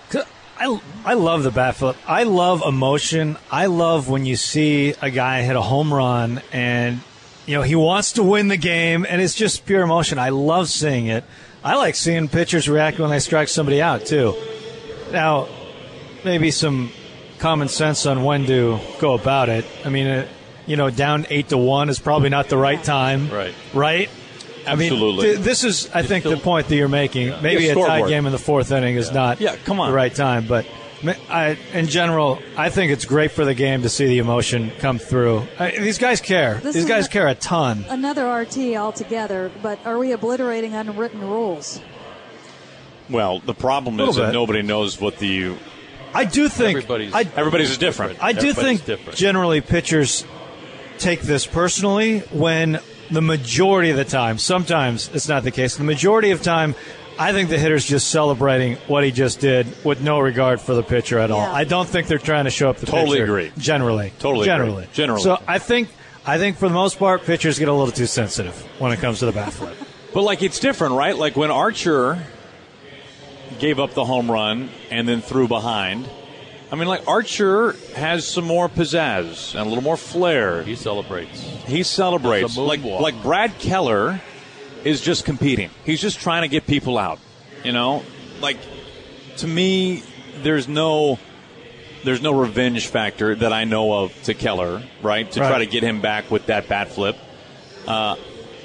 I, 0.59 0.81
I 1.07 1.15
love 1.15 1.43
the 1.43 1.51
bat 1.51 1.77
flip. 1.77 1.97
I 2.07 2.25
love 2.25 2.63
emotion. 2.67 3.39
I 3.51 3.67
love 3.67 4.11
when 4.11 4.27
you 4.27 4.37
see 4.37 4.95
a 5.01 5.11
guy 5.11 5.41
hit 5.43 5.57
a 5.57 5.63
home 5.63 5.93
run 5.93 6.43
and 6.53 7.01
you 7.47 7.57
know 7.57 7.63
he 7.63 7.75
wants 7.75 8.13
to 8.13 8.23
win 8.23 8.49
the 8.49 8.59
game 8.59 9.07
and 9.09 9.23
it's 9.23 9.35
just 9.35 9.65
pure 9.65 9.83
emotion. 9.83 10.19
I 10.19 10.29
love 10.29 10.69
seeing 10.69 11.07
it. 11.07 11.25
I 11.65 11.77
like 11.77 11.95
seeing 11.95 12.29
pitchers 12.29 12.69
react 12.69 12.99
when 12.99 13.09
they 13.11 13.21
strike 13.21 13.49
somebody 13.49 13.81
out 13.81 14.05
too. 14.05 14.35
Now, 15.13 15.49
maybe 16.25 16.51
some 16.51 16.93
common 17.39 17.69
sense 17.69 18.05
on 18.05 18.23
when 18.23 18.45
to 18.47 18.79
go 18.99 19.15
about 19.15 19.49
it. 19.49 19.65
I 19.85 19.89
mean, 19.89 20.07
uh, 20.07 20.29
you 20.67 20.77
know, 20.77 20.91
down 20.91 21.27
eight 21.31 21.49
to 21.49 21.59
one 21.59 21.89
is 21.89 21.99
probably 21.99 22.29
not 22.29 22.49
the 22.49 22.59
right 22.59 22.83
time. 22.83 23.31
Right. 23.31 23.55
Right. 23.75 24.11
I 24.67 24.75
mean, 24.77 24.93
Absolutely. 24.93 25.27
th- 25.33 25.39
this 25.41 25.65
is, 25.65 25.91
I 25.95 26.03
think, 26.03 26.25
the 26.25 26.37
point 26.37 26.69
that 26.69 26.77
you're 26.77 26.89
making. 26.89 27.35
Maybe 27.43 27.65
Yeah, 27.65 27.73
a 27.73 27.75
tie 27.75 28.09
game 28.09 28.27
in 28.27 28.33
the 28.33 28.39
fourth 28.39 28.71
inning 28.73 28.97
is 28.97 29.11
not 29.13 29.41
Yeah, 29.41 29.57
come 29.65 29.81
on. 29.81 29.91
the 29.91 29.97
right 29.97 30.15
time, 30.15 30.47
but 30.47 30.67
I, 31.31 31.57
in 31.73 31.87
general, 31.87 32.41
I 32.57 32.69
think 32.69 32.93
it's 32.93 33.05
great 33.07 33.31
for 33.31 33.45
the 33.45 33.55
game 33.55 33.83
to 33.83 33.89
see 33.89 34.07
the 34.07 34.19
emotion 34.19 34.71
come 34.79 34.99
through. 34.99 35.47
I, 35.59 35.71
these 35.71 35.97
guys 35.99 36.21
care. 36.21 36.55
This 36.63 36.75
these 36.75 36.85
guys 36.85 37.07
a- 37.07 37.11
care 37.11 37.27
a 37.27 37.35
ton. 37.35 37.85
Another 37.89 38.31
RT 38.31 38.77
altogether, 38.77 39.51
but 39.63 39.79
are 39.87 39.99
we 39.99 40.13
obliterating 40.13 40.75
unwritten 40.75 41.21
rules? 41.23 41.81
Well, 43.09 43.41
the 43.41 43.55
problem 43.55 43.97
Little 43.97 44.11
is 44.11 44.17
that 44.17 44.33
nobody 44.33 44.63
knows 44.63 45.01
what 45.01 45.19
the 45.19 45.55
I 46.15 46.25
do 46.25 46.49
think 46.49 46.77
Everybody's- 46.77 47.15
I, 47.15 47.27
everybody's 47.37 47.79
different. 47.79 48.23
I 48.23 48.33
do 48.33 48.39
Everybody's 48.51 48.65
think 48.65 48.85
different. 48.85 49.19
generally 49.19 49.61
pitchers 49.61 50.25
take 50.99 51.21
this 51.23 51.47
personally 51.47 52.19
when 52.31 52.79
the 53.11 53.21
majority 53.23 53.91
of 53.91 53.97
the 53.97 54.05
time, 54.05 54.39
sometimes 54.39 55.11
it's 55.15 55.29
not 55.29 55.43
the 55.43 55.51
case. 55.51 55.77
The 55.77 55.85
majority 55.85 56.31
of 56.31 56.43
time, 56.43 56.75
I 57.19 57.33
think 57.33 57.51
the 57.51 57.59
hitter's 57.59 57.85
just 57.85 58.09
celebrating 58.11 58.77
what 58.87 59.05
he 59.05 59.11
just 59.11 59.41
did 59.41 59.67
with 59.85 60.01
no 60.03 60.21
regard 60.21 60.61
for 60.61 60.75
the 60.75 60.83
pitcher 60.83 61.19
at 61.19 61.31
all. 61.31 61.41
Yeah. 61.43 61.53
I 61.53 61.65
don't 61.65 61.89
think 61.89 62.07
they're 62.07 62.19
trying 62.19 62.45
to 62.45 62.51
show 62.51 62.71
up 62.71 62.77
the 62.79 62.87
pitcher. 62.87 62.99
Totally 62.99 63.19
pitcher. 63.19 63.25
agree. 63.25 63.53
Generally, 63.59 64.13
Totally 64.19 64.49
agree. 64.49 64.65
generally, 64.67 64.89
Generally. 64.93 65.23
So 65.23 65.43
I 65.47 65.59
think 65.59 65.89
I 66.25 66.39
think 66.39 66.57
for 66.59 66.69
the 66.69 66.75
most 66.75 66.99
part, 66.99 67.25
pitchers 67.25 67.59
get 67.59 67.69
a 67.69 67.73
little 67.73 67.93
too 67.93 68.07
sensitive 68.07 68.55
when 68.81 68.93
it 68.93 68.99
comes 69.01 69.19
to 69.21 69.27
the 69.27 69.33
bat 69.33 69.53
flip. 69.53 69.77
But 70.13 70.23
like 70.23 70.43
it's 70.43 70.59
different, 70.59 70.95
right? 70.95 71.17
Like 71.17 71.37
when 71.37 71.53
Archer 71.53 72.21
gave 73.61 73.79
up 73.79 73.95
the 73.95 74.05
home 74.05 74.29
run 74.31 74.71
and 74.91 75.09
then 75.09 75.21
threw 75.23 75.47
behind. 75.47 76.09
I 76.73 76.77
mean, 76.77 76.87
like 76.87 77.09
Archer 77.09 77.73
has 77.97 78.27
some 78.27 78.45
more 78.45 78.69
pizzazz 78.69 79.55
and 79.55 79.67
a 79.67 79.69
little 79.69 79.83
more 79.83 79.97
flair. 79.97 80.63
He 80.63 80.77
celebrates. 80.77 81.41
He 81.67 81.83
celebrates 81.83 82.57
a 82.57 82.61
like 82.61 82.83
like 82.85 83.21
Brad 83.23 83.59
Keller 83.59 84.21
is 84.85 85.01
just 85.01 85.25
competing. 85.25 85.71
He's 85.85 86.01
just 86.01 86.21
trying 86.21 86.43
to 86.43 86.49
get 86.49 86.67
people 86.67 86.97
out. 86.97 87.19
You 87.65 87.73
know, 87.73 88.05
like 88.41 88.59
to 89.39 89.49
me, 89.49 90.05
there's 90.43 90.69
no 90.69 91.19
there's 92.05 92.23
no 92.23 92.33
revenge 92.33 92.87
factor 92.87 93.35
that 93.35 93.53
I 93.53 93.65
know 93.65 93.93
of 94.05 94.23
to 94.25 94.35
Keller, 94.35 94.83
right? 95.03 95.31
To 95.31 95.41
try 95.41 95.59
to 95.59 95.67
get 95.67 95.83
him 95.83 96.01
back 96.01 96.31
with 96.31 96.47
that 96.47 96.69
bat 96.69 96.89
flip. 96.89 97.17
Uh, 97.87 98.17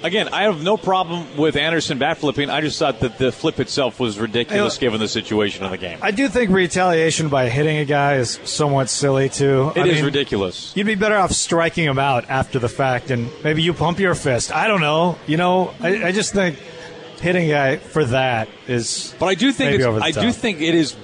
again, 0.04 0.30
I 0.30 0.44
have 0.44 0.64
no 0.64 0.78
problem 0.78 1.38
with 1.38 1.56
Anderson 1.56 1.98
bat 1.98 2.18
flipping. 2.18 2.50
I 2.50 2.62
just 2.62 2.80
thought 2.80 3.00
that 3.02 3.18
the 3.18 3.32
flip 3.32 3.60
itself 3.60 4.00
was 4.00 4.18
ridiculous 4.20 4.78
given 4.78 5.00
the 5.00 5.08
situation 5.08 5.66
of 5.66 5.72
the 5.72 5.78
game. 5.78 6.00
I 6.02 6.12
do 6.12 6.28
think 6.28 6.52
retaliation 6.52 7.30
by 7.30 7.50
hitting 7.50 7.78
a 7.78 7.86
guy 7.86 8.16
is 8.16 8.40
somewhat 8.44 8.90
silly 8.90 9.30
too. 9.30 9.72
It 9.76 9.82
I 9.82 9.88
is 9.88 9.96
mean, 9.96 10.06
ridiculous. 10.06 10.76
You'd 10.76 10.88
be 10.88 10.96
better 10.96 11.16
off 11.16 11.32
striking 11.32 11.86
him 11.86 12.00
out 12.00 12.30
after 12.30 12.60
the 12.60 12.70
fact, 12.70 13.12
and 13.12 13.30
maybe 13.44 13.62
you 13.62 13.74
pump 13.74 14.00
your 14.00 14.16
fist. 14.16 14.52
I 14.54 14.68
don't 14.68 14.82
know. 14.82 15.18
You 15.28 15.38
know, 15.38 15.74
I, 15.80 16.06
I 16.06 16.12
just 16.12 16.34
think 16.34 16.58
hitting 17.22 17.46
a 17.50 17.54
guy 17.54 17.78
for 17.78 18.06
that 18.06 18.48
is. 18.68 19.16
But 19.20 19.28
I 19.28 19.36
do 19.36 19.52
think 19.52 19.80
it's, 19.80 19.86
I 19.86 20.12
top. 20.12 20.24
do 20.24 20.32
think 20.32 20.62
it 20.62 20.76
is. 20.76 20.96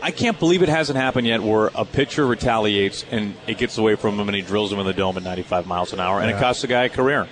I 0.00 0.12
can't 0.12 0.38
believe 0.38 0.62
it 0.62 0.68
hasn't 0.68 0.96
happened 0.96 1.26
yet 1.26 1.42
where 1.42 1.70
a 1.74 1.84
pitcher 1.84 2.24
retaliates 2.24 3.04
and 3.10 3.34
it 3.48 3.58
gets 3.58 3.78
away 3.78 3.96
from 3.96 4.18
him 4.18 4.28
and 4.28 4.36
he 4.36 4.42
drills 4.42 4.72
him 4.72 4.78
in 4.78 4.86
the 4.86 4.92
dome 4.92 5.16
at 5.16 5.24
95 5.24 5.66
miles 5.66 5.92
an 5.92 5.98
hour 5.98 6.20
and 6.20 6.30
it 6.30 6.38
costs 6.38 6.62
the 6.62 6.68
guy 6.68 6.84
a 6.84 6.88
career 6.88 7.26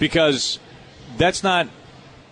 because 0.00 0.58
that's 1.16 1.44
not 1.44 1.68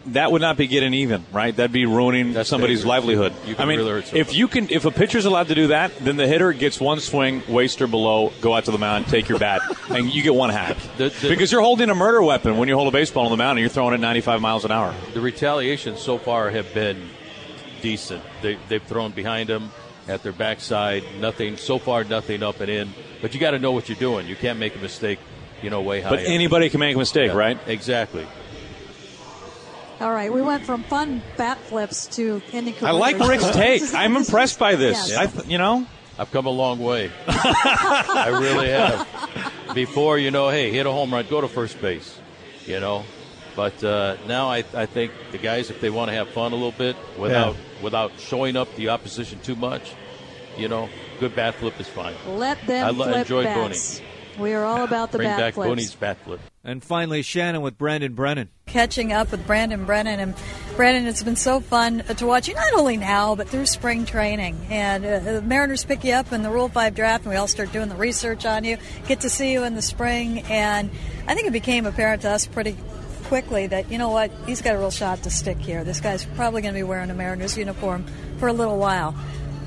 that 0.06 0.32
would 0.32 0.40
not 0.40 0.56
be 0.56 0.66
getting 0.66 0.94
even 0.94 1.24
right 1.32 1.54
that'd 1.54 1.70
be 1.72 1.84
ruining 1.84 2.32
somebody's 2.44 2.78
dangerous. 2.78 2.84
livelihood 2.84 3.32
I 3.58 3.64
mean 3.66 3.78
really 3.78 4.02
if 4.12 4.34
you 4.34 4.48
can 4.48 4.70
if 4.70 4.84
a 4.84 4.90
pitcher's 4.90 5.24
allowed 5.26 5.48
to 5.48 5.54
do 5.54 5.66
that 5.68 5.96
then 5.98 6.16
the 6.16 6.26
hitter 6.26 6.52
gets 6.52 6.80
one 6.80 6.98
swing 7.00 7.42
waist 7.48 7.82
or 7.82 7.86
below 7.88 8.32
go 8.40 8.54
out 8.54 8.64
to 8.66 8.70
the 8.70 8.78
mound 8.78 9.06
take 9.08 9.28
your 9.28 9.38
bat 9.38 9.60
and 9.90 10.12
you 10.12 10.22
get 10.22 10.34
one 10.34 10.50
hack 10.50 10.76
The- 10.96 11.10
the- 11.10 11.28
because 11.28 11.52
you're 11.52 11.60
holding 11.62 11.90
a 11.90 11.94
murder 11.94 12.22
weapon 12.22 12.56
when 12.56 12.68
you 12.68 12.74
hold 12.74 12.88
a 12.88 12.90
baseball 12.90 13.24
on 13.26 13.30
the 13.30 13.36
mound 13.36 13.58
and 13.58 13.60
you're 13.60 13.68
throwing 13.70 13.92
it 13.94 14.00
95 14.00 14.40
miles 14.40 14.64
an 14.64 14.72
hour 14.72 14.94
The 15.14 15.20
retaliations 15.20 16.00
so 16.00 16.16
far 16.18 16.50
have 16.50 16.72
been 16.74 17.08
decent. 17.82 18.22
They, 18.42 18.58
they've 18.68 18.82
thrown 18.82 19.12
behind 19.12 19.48
them 19.48 19.70
at 20.08 20.22
their 20.24 20.32
backside. 20.32 21.04
Nothing 21.20 21.56
so 21.56 21.78
far, 21.78 22.02
nothing 22.02 22.42
up 22.42 22.58
and 22.60 22.68
in. 22.68 22.92
But 23.22 23.34
you 23.34 23.40
got 23.40 23.52
to 23.52 23.58
know 23.60 23.70
what 23.72 23.88
you're 23.88 23.98
doing. 23.98 24.26
You 24.26 24.34
can't 24.34 24.58
make 24.58 24.74
a 24.74 24.80
mistake, 24.80 25.20
you 25.62 25.70
know, 25.70 25.80
way 25.80 26.00
high. 26.00 26.10
but 26.10 26.18
up. 26.20 26.24
anybody 26.26 26.70
can 26.70 26.80
make 26.80 26.94
a 26.94 26.98
mistake 26.98 27.28
Yeah, 27.28 27.36
right 27.36 27.58
Exactly. 27.66 28.26
All 30.00 30.12
right, 30.12 30.32
we 30.32 30.40
went 30.42 30.64
from 30.64 30.84
fun 30.84 31.22
bat 31.36 31.58
flips 31.58 32.06
to 32.16 32.40
ending 32.52 32.74
I 32.82 32.92
like. 32.92 33.18
Rick's 33.18 33.50
take. 33.50 33.82
I'm 33.94 34.16
impressed 34.16 34.58
by 34.58 34.76
this. 34.76 35.08
Yes. 35.08 35.18
I 35.18 35.26
th- 35.26 35.48
you 35.48 35.58
know, 35.58 35.86
I've 36.16 36.30
come 36.30 36.46
a 36.46 36.50
long 36.50 36.78
way. 36.78 37.10
I 37.26 38.28
really 38.40 38.68
have. 38.68 39.74
Before, 39.74 40.16
you 40.16 40.30
know, 40.30 40.50
hey, 40.50 40.70
hit 40.70 40.86
a 40.86 40.92
home 40.92 41.12
run, 41.12 41.26
go 41.28 41.40
to 41.40 41.48
first 41.48 41.80
base, 41.80 42.16
you 42.64 42.78
know. 42.78 43.04
But 43.56 43.82
uh, 43.82 44.18
now 44.28 44.48
I, 44.48 44.58
I 44.72 44.86
think 44.86 45.10
the 45.32 45.38
guys, 45.38 45.68
if 45.68 45.80
they 45.80 45.90
want 45.90 46.10
to 46.10 46.14
have 46.14 46.28
fun 46.28 46.52
a 46.52 46.54
little 46.54 46.70
bit 46.70 46.94
without 47.18 47.56
without 47.82 48.12
showing 48.20 48.56
up 48.56 48.72
the 48.76 48.90
opposition 48.90 49.40
too 49.40 49.56
much, 49.56 49.94
you 50.56 50.68
know, 50.68 50.88
good 51.18 51.34
bat 51.34 51.56
flip 51.56 51.78
is 51.80 51.88
fine. 51.88 52.14
Let 52.26 52.64
them 52.68 52.86
I 52.86 52.90
lo- 52.90 53.06
flip 53.06 53.16
enjoyed 53.16 53.44
bats. 53.46 54.00
We 54.38 54.54
are 54.54 54.64
all 54.64 54.84
about 54.84 55.10
the 55.12 55.18
Bring 55.18 55.28
bat 55.28 55.38
back 55.38 55.54
flips. 55.54 55.68
Booney's 55.68 55.94
bat 55.94 56.16
flip. 56.24 56.40
And 56.64 56.82
finally, 56.84 57.22
Shannon 57.22 57.62
with 57.62 57.78
Brandon 57.78 58.14
Brennan. 58.14 58.50
catching 58.66 59.12
up 59.12 59.30
with 59.30 59.46
Brandon 59.46 59.84
Brennan. 59.84 60.20
And 60.20 60.34
Brandon, 60.76 61.06
it's 61.06 61.22
been 61.22 61.36
so 61.36 61.60
fun 61.60 62.00
to 62.04 62.26
watch 62.26 62.46
you 62.46 62.54
not 62.54 62.74
only 62.74 62.96
now, 62.96 63.34
but 63.34 63.48
through 63.48 63.66
spring 63.66 64.04
training. 64.04 64.66
And 64.70 65.04
uh, 65.04 65.18
the 65.18 65.42
Mariners 65.42 65.84
pick 65.84 66.04
you 66.04 66.12
up 66.12 66.32
in 66.32 66.42
the 66.42 66.50
Rule 66.50 66.68
5 66.68 66.94
draft, 66.94 67.24
and 67.24 67.30
we 67.30 67.36
all 67.36 67.48
start 67.48 67.72
doing 67.72 67.88
the 67.88 67.96
research 67.96 68.44
on 68.44 68.64
you, 68.64 68.76
get 69.06 69.20
to 69.20 69.30
see 69.30 69.52
you 69.52 69.64
in 69.64 69.74
the 69.74 69.82
spring. 69.82 70.40
And 70.42 70.90
I 71.26 71.34
think 71.34 71.48
it 71.48 71.52
became 71.52 71.86
apparent 71.86 72.22
to 72.22 72.30
us 72.30 72.46
pretty 72.46 72.76
quickly 73.24 73.66
that, 73.66 73.90
you 73.90 73.98
know 73.98 74.10
what, 74.10 74.30
he's 74.46 74.62
got 74.62 74.74
a 74.74 74.78
real 74.78 74.90
shot 74.90 75.22
to 75.22 75.30
stick 75.30 75.58
here. 75.58 75.84
This 75.84 76.00
guy's 76.00 76.24
probably 76.24 76.62
going 76.62 76.74
to 76.74 76.78
be 76.78 76.84
wearing 76.84 77.10
a 77.10 77.14
Mariners 77.14 77.56
uniform 77.58 78.06
for 78.38 78.48
a 78.48 78.52
little 78.52 78.78
while. 78.78 79.14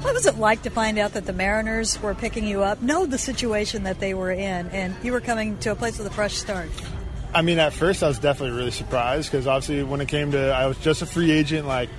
What 0.01 0.15
was 0.15 0.25
it 0.25 0.37
like 0.37 0.63
to 0.63 0.71
find 0.71 0.97
out 0.97 1.13
that 1.13 1.27
the 1.27 1.33
Mariners 1.33 2.01
were 2.01 2.15
picking 2.15 2.47
you 2.47 2.63
up, 2.63 2.81
know 2.81 3.05
the 3.05 3.19
situation 3.19 3.83
that 3.83 3.99
they 3.99 4.15
were 4.15 4.31
in, 4.31 4.67
and 4.69 4.95
you 5.03 5.11
were 5.11 5.21
coming 5.21 5.59
to 5.59 5.71
a 5.71 5.75
place 5.75 5.99
with 5.99 6.07
a 6.07 6.11
fresh 6.11 6.33
start? 6.37 6.69
I 7.35 7.43
mean, 7.43 7.59
at 7.59 7.71
first 7.71 8.01
I 8.01 8.07
was 8.07 8.17
definitely 8.17 8.57
really 8.57 8.71
surprised 8.71 9.31
because 9.31 9.45
obviously 9.45 9.83
when 9.83 10.01
it 10.01 10.07
came 10.07 10.31
to, 10.31 10.51
I 10.51 10.65
was 10.65 10.77
just 10.79 11.03
a 11.03 11.05
free 11.05 11.29
agent, 11.29 11.67
like 11.67 11.89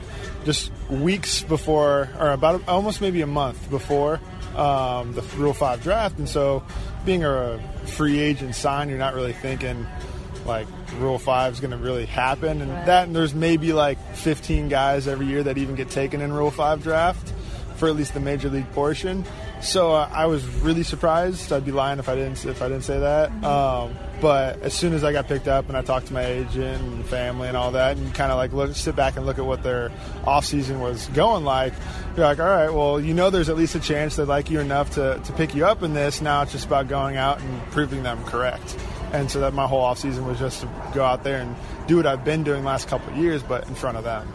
just 0.45 0.73
weeks 0.91 1.43
before, 1.43 2.11
or 2.19 2.33
about 2.33 2.67
almost 2.67 3.01
maybe 3.01 3.23
a 3.23 3.27
month 3.27 3.71
before 3.71 4.21
um, 4.57 5.13
the 5.13 5.23
Rule 5.37 5.55
Five 5.55 5.81
draft, 5.85 6.19
and 6.19 6.29
so 6.29 6.65
being 7.07 7.23
a 7.23 7.61
free 7.85 8.19
agent 8.19 8.57
sign, 8.57 8.89
you're 8.89 8.99
not 8.99 9.15
really 9.15 9.33
thinking 9.33 9.87
like 10.45 10.67
Rule 10.99 11.21
Five 11.21 11.53
is 11.53 11.61
going 11.61 11.71
to 11.71 11.77
really 11.77 12.07
happen, 12.07 12.63
and 12.63 12.71
that, 12.89 13.07
and 13.07 13.15
there's 13.15 13.33
maybe 13.33 13.73
like 13.73 13.99
15 14.17 14.69
guys 14.69 15.07
every 15.07 15.27
year 15.27 15.45
that 15.45 15.57
even 15.57 15.77
get 15.77 15.89
taken 15.89 16.21
in 16.21 16.33
Rule 16.33 16.51
Five 16.51 16.83
draft 16.83 17.32
for 17.83 17.89
at 17.89 17.97
least 17.97 18.15
the 18.15 18.21
major 18.21 18.49
league 18.49 18.71
portion. 18.75 19.25
So 19.61 19.93
uh, 19.93 20.09
I 20.13 20.27
was 20.27 20.47
really 20.47 20.85
surprised. 20.85 21.53
I'd 21.53 21.65
be 21.65 21.73
lying 21.73 21.99
if 21.99 22.09
I 22.09 22.15
didn't 22.15 22.45
if 22.45 22.63
I 22.63 22.69
didn't 22.69 22.85
say 22.85 23.01
that. 23.01 23.33
Um, 23.43 23.97
but 24.21 24.63
as 24.63 24.73
soon 24.73 24.93
as 24.93 25.03
I 25.03 25.11
got 25.11 25.27
picked 25.27 25.49
up 25.49 25.67
and 25.67 25.77
I 25.77 25.83
talked 25.83 26.07
to 26.07 26.13
my 26.13 26.25
agent 26.25 26.81
and 26.81 27.05
family 27.05 27.49
and 27.49 27.57
all 27.57 27.73
that, 27.73 27.97
and 27.97 28.15
kind 28.15 28.31
of 28.31 28.39
like 28.39 28.53
look, 28.53 28.77
sit 28.77 28.95
back 28.95 29.17
and 29.17 29.27
look 29.27 29.41
at 29.41 29.45
what 29.45 29.65
their 29.65 29.91
off 30.25 30.45
season 30.45 30.79
was 30.79 31.09
going 31.09 31.45
like, 31.45 31.73
you're 32.17 32.25
like, 32.25 32.39
all 32.39 32.47
right, 32.47 32.71
well, 32.71 33.01
you 33.01 33.15
know, 33.15 33.31
there's 33.31 33.49
at 33.49 33.57
least 33.57 33.75
a 33.75 33.81
chance 33.81 34.15
they 34.15 34.23
like 34.23 34.49
you 34.49 34.61
enough 34.61 34.93
to, 34.93 35.21
to 35.25 35.33
pick 35.33 35.53
you 35.53 35.67
up 35.67 35.83
in 35.83 35.93
this. 35.93 36.21
Now 36.21 36.43
it's 36.43 36.53
just 36.53 36.67
about 36.67 36.87
going 36.87 37.17
out 37.17 37.41
and 37.41 37.63
proving 37.73 38.05
them 38.05 38.23
correct. 38.27 38.79
And 39.13 39.29
so 39.29 39.41
that 39.41 39.55
my 39.55 39.67
whole 39.67 39.81
off 39.81 39.99
season 39.99 40.25
was 40.25 40.39
just 40.39 40.61
to 40.61 40.69
go 40.95 41.03
out 41.03 41.25
there 41.25 41.41
and 41.41 41.57
do 41.89 41.97
what 41.97 42.07
I've 42.07 42.25
been 42.25 42.45
doing 42.45 42.61
the 42.61 42.69
last 42.69 42.87
couple 42.87 43.13
of 43.13 43.19
years, 43.19 43.43
but 43.43 43.67
in 43.67 43.75
front 43.75 43.97
of 43.97 44.05
them. 44.05 44.33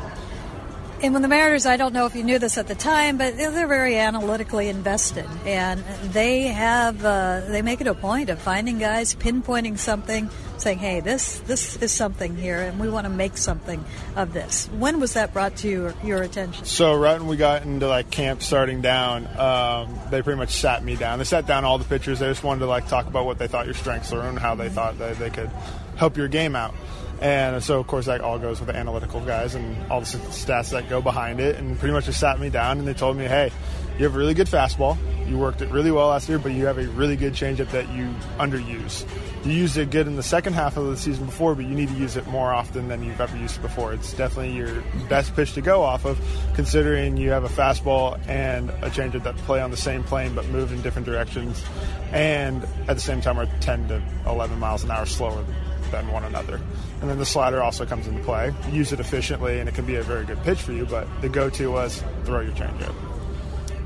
And 1.00 1.14
when 1.14 1.22
the 1.22 1.28
Mariners, 1.28 1.68
I 1.68 1.78
don't 1.78 1.94
know 1.94 2.08
if 2.08 2.16
you 2.16 2.24
knew 2.24 2.40
this 2.40 2.58
at 2.58 2.68
the 2.68 2.74
time, 2.74 3.20
but 3.20 3.38
they're 3.38 3.68
very 3.68 4.00
analytically 4.00 4.68
invested, 4.68 5.28
and 5.46 5.84
they 6.12 6.44
have 6.48 7.06
uh, 7.06 7.42
they 7.48 7.62
make 7.62 7.82
it 7.82 7.88
a 7.88 7.94
point 7.94 8.32
of 8.32 8.40
finding 8.40 8.80
guys, 8.80 9.14
pinpointing 9.14 9.78
something, 9.78 10.28
saying, 10.58 10.80
"Hey, 10.80 11.00
this 11.02 11.38
this 11.42 11.78
is 11.84 11.92
something 11.92 12.36
here, 12.36 12.62
and 12.62 12.80
we 12.80 12.90
want 12.90 13.06
to 13.06 13.12
make 13.12 13.38
something 13.38 13.86
of 14.16 14.34
this." 14.34 14.70
When 14.70 15.00
was 15.00 15.14
that 15.14 15.34
brought 15.34 15.58
to 15.58 15.70
your, 15.70 15.94
your 16.04 16.24
attention? 16.24 16.66
So 16.66 16.96
right 16.96 17.20
when 17.20 17.28
we 17.28 17.38
got 17.38 17.62
into 17.62 17.88
like 17.88 18.10
camp 18.10 18.42
starting 18.42 18.82
down, 18.82 19.28
um, 19.38 20.00
they 20.10 20.24
pretty 20.24 20.40
much 20.40 20.56
sat 20.56 20.84
me 20.84 20.96
down. 20.96 21.20
They 21.20 21.26
sat 21.26 21.46
down 21.46 21.64
all 21.64 21.78
the 21.78 21.86
pitchers. 21.86 22.18
They 22.18 22.28
just 22.28 22.44
wanted 22.44 22.62
to 22.62 22.68
like 22.68 22.88
talk 22.88 23.06
about 23.06 23.28
what 23.28 23.38
they 23.38 23.48
thought 23.48 23.66
your 23.66 23.76
strengths 23.76 24.12
were 24.12 24.22
and 24.22 24.40
how 24.40 24.56
they 24.56 24.70
thought 24.70 24.98
that 24.98 25.20
they 25.20 25.30
could 25.30 25.52
help 25.96 26.18
your 26.18 26.28
game 26.28 26.56
out. 26.56 26.74
And 27.22 27.64
so 27.64 27.80
of 27.80 27.88
course 27.88 28.06
that 28.06 28.22
all 28.22 28.38
goes 28.40 28.60
with 28.60 28.68
the 28.68 28.76
analytical 28.76 29.22
guys 29.22 29.56
and 29.56 29.92
all 29.92 30.02
the 30.02 30.06
stats 30.06 30.72
that 30.72 30.90
go 30.90 31.02
behind 31.02 31.40
it. 31.40 31.56
And 31.56 31.78
pretty 31.80 31.94
much 31.94 32.06
just 32.06 32.20
sat 32.20 32.40
me 32.40 32.50
down 32.50 32.80
and 32.80 32.88
they 32.88 32.94
told 32.94 33.18
me, 33.18 33.26
hey, 33.26 33.52
you 33.98 34.04
have 34.06 34.16
a 34.16 34.18
really 34.18 34.36
good 34.36 34.48
fastball. 34.48 34.98
You 35.28 35.38
worked 35.38 35.62
it 35.62 35.70
really 35.72 35.92
well 35.92 36.08
last 36.08 36.30
year, 36.30 36.40
but 36.40 36.52
you 36.52 36.68
have 36.68 36.78
a 36.78 36.88
really 36.90 37.16
good 37.16 37.34
changeup 37.34 37.70
that 37.72 37.90
you 37.90 38.14
underuse. 38.38 39.06
You 39.44 39.52
used 39.52 39.76
it 39.78 39.90
good 39.90 40.08
in 40.08 40.16
the 40.16 40.24
second 40.24 40.54
half 40.54 40.78
of 40.78 40.86
the 40.86 40.96
season 40.96 41.26
before, 41.26 41.56
but 41.56 41.66
you 41.66 41.74
need 41.74 41.90
to 41.90 41.96
use 41.96 42.16
it 42.16 42.28
more 42.28 42.54
often 42.54 42.88
than 42.88 43.04
you've 43.04 43.20
ever 43.20 43.36
used 43.36 43.58
it 43.58 43.62
before. 43.62 43.92
It's 43.94 44.14
definitely 44.14 44.56
your 44.56 44.84
best 45.10 45.36
pitch 45.36 45.54
to 45.54 45.62
go 45.62 45.82
off 45.82 46.06
of, 46.06 46.20
considering 46.54 47.18
you 47.18 47.32
have 47.32 47.44
a 47.44 47.50
fastball 47.50 48.20
and 48.28 48.70
a 48.70 48.90
changeup 48.90 49.24
that 49.24 49.36
play 49.38 49.60
on 49.60 49.72
the 49.72 49.78
same 49.78 50.04
plane 50.04 50.36
but 50.36 50.46
move 50.48 50.72
in 50.72 50.82
different 50.82 51.06
directions, 51.06 51.64
and 52.12 52.64
at 52.88 52.96
the 52.96 53.02
same 53.02 53.20
time 53.20 53.40
are 53.40 53.48
10 53.62 53.88
to 53.90 54.02
11 54.28 54.60
miles 54.60 54.84
an 54.84 54.92
hour 54.92 55.06
slower 55.06 55.44
than 55.91 56.08
one 56.12 56.23
another. 56.23 56.60
And 57.02 57.10
then 57.10 57.17
the 57.17 57.26
slider 57.26 57.62
also 57.62 57.86
comes 57.86 58.08
into 58.08 58.23
play. 58.23 58.54
Use 58.71 58.91
it 58.93 59.00
efficiently, 59.00 59.60
and 59.60 59.69
it 59.69 59.76
can 59.76 59.86
be 59.86 59.95
a 59.95 60.04
very 60.04 60.26
good 60.26 60.41
pitch 60.43 60.62
for 60.62 60.73
you. 60.73 60.86
But 60.86 61.08
the 61.21 61.30
go-to 61.30 61.71
was 61.71 62.04
throw 62.23 62.41
your 62.41 62.54
changeup. 62.54 62.95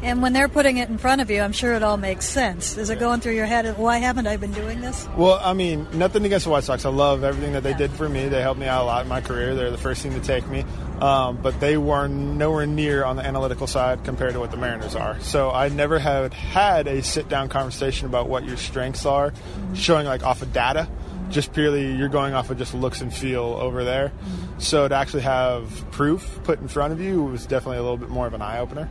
And 0.03 0.23
when 0.23 0.33
they're 0.33 0.49
putting 0.49 0.77
it 0.77 0.89
in 0.89 0.97
front 0.97 1.21
of 1.21 1.29
you, 1.29 1.41
I'm 1.41 1.51
sure 1.51 1.73
it 1.73 1.83
all 1.83 1.97
makes 1.97 2.25
sense. 2.25 2.75
Is 2.75 2.89
it 2.89 2.99
going 2.99 3.19
through 3.19 3.35
your 3.35 3.45
head? 3.45 3.77
Why 3.77 3.99
haven't 3.99 4.25
I 4.25 4.35
been 4.37 4.51
doing 4.51 4.81
this? 4.81 5.07
Well, 5.15 5.39
I 5.43 5.53
mean, 5.53 5.87
nothing 5.93 6.25
against 6.25 6.45
the 6.45 6.49
White 6.49 6.63
Sox. 6.63 6.85
I 6.85 6.89
love 6.89 7.23
everything 7.23 7.53
that 7.53 7.61
they 7.61 7.75
did 7.75 7.91
for 7.91 8.09
me. 8.09 8.27
They 8.27 8.41
helped 8.41 8.59
me 8.59 8.65
out 8.65 8.81
a 8.81 8.85
lot 8.85 9.03
in 9.03 9.09
my 9.09 9.21
career. 9.21 9.53
They're 9.53 9.69
the 9.69 9.77
first 9.77 10.01
team 10.01 10.13
to 10.13 10.19
take 10.19 10.47
me. 10.47 10.65
Um, 11.01 11.37
but 11.37 11.59
they 11.59 11.77
were 11.77 12.07
nowhere 12.07 12.65
near 12.65 13.03
on 13.03 13.15
the 13.15 13.23
analytical 13.23 13.67
side 13.67 14.03
compared 14.03 14.33
to 14.33 14.39
what 14.39 14.49
the 14.49 14.57
Mariners 14.57 14.95
are. 14.95 15.19
So 15.19 15.51
I 15.51 15.69
never 15.69 15.99
had 15.99 16.33
had 16.33 16.87
a 16.87 17.03
sit 17.03 17.29
down 17.29 17.49
conversation 17.49 18.07
about 18.07 18.27
what 18.27 18.43
your 18.43 18.57
strengths 18.57 19.05
are, 19.05 19.33
showing 19.75 20.07
like 20.07 20.23
off 20.23 20.41
of 20.41 20.51
data. 20.51 20.87
Just 21.31 21.53
purely, 21.53 21.95
you're 21.95 22.09
going 22.09 22.33
off 22.33 22.49
of 22.49 22.57
just 22.57 22.73
looks 22.73 23.01
and 23.01 23.13
feel 23.13 23.43
over 23.43 23.83
there. 23.83 24.11
So 24.57 24.87
to 24.87 24.95
actually 24.95 25.23
have 25.23 25.89
proof 25.91 26.39
put 26.43 26.59
in 26.59 26.67
front 26.67 26.93
of 26.93 27.01
you 27.01 27.23
was 27.23 27.45
definitely 27.45 27.77
a 27.77 27.81
little 27.81 27.97
bit 27.97 28.09
more 28.09 28.27
of 28.27 28.33
an 28.33 28.41
eye 28.41 28.59
opener. 28.59 28.89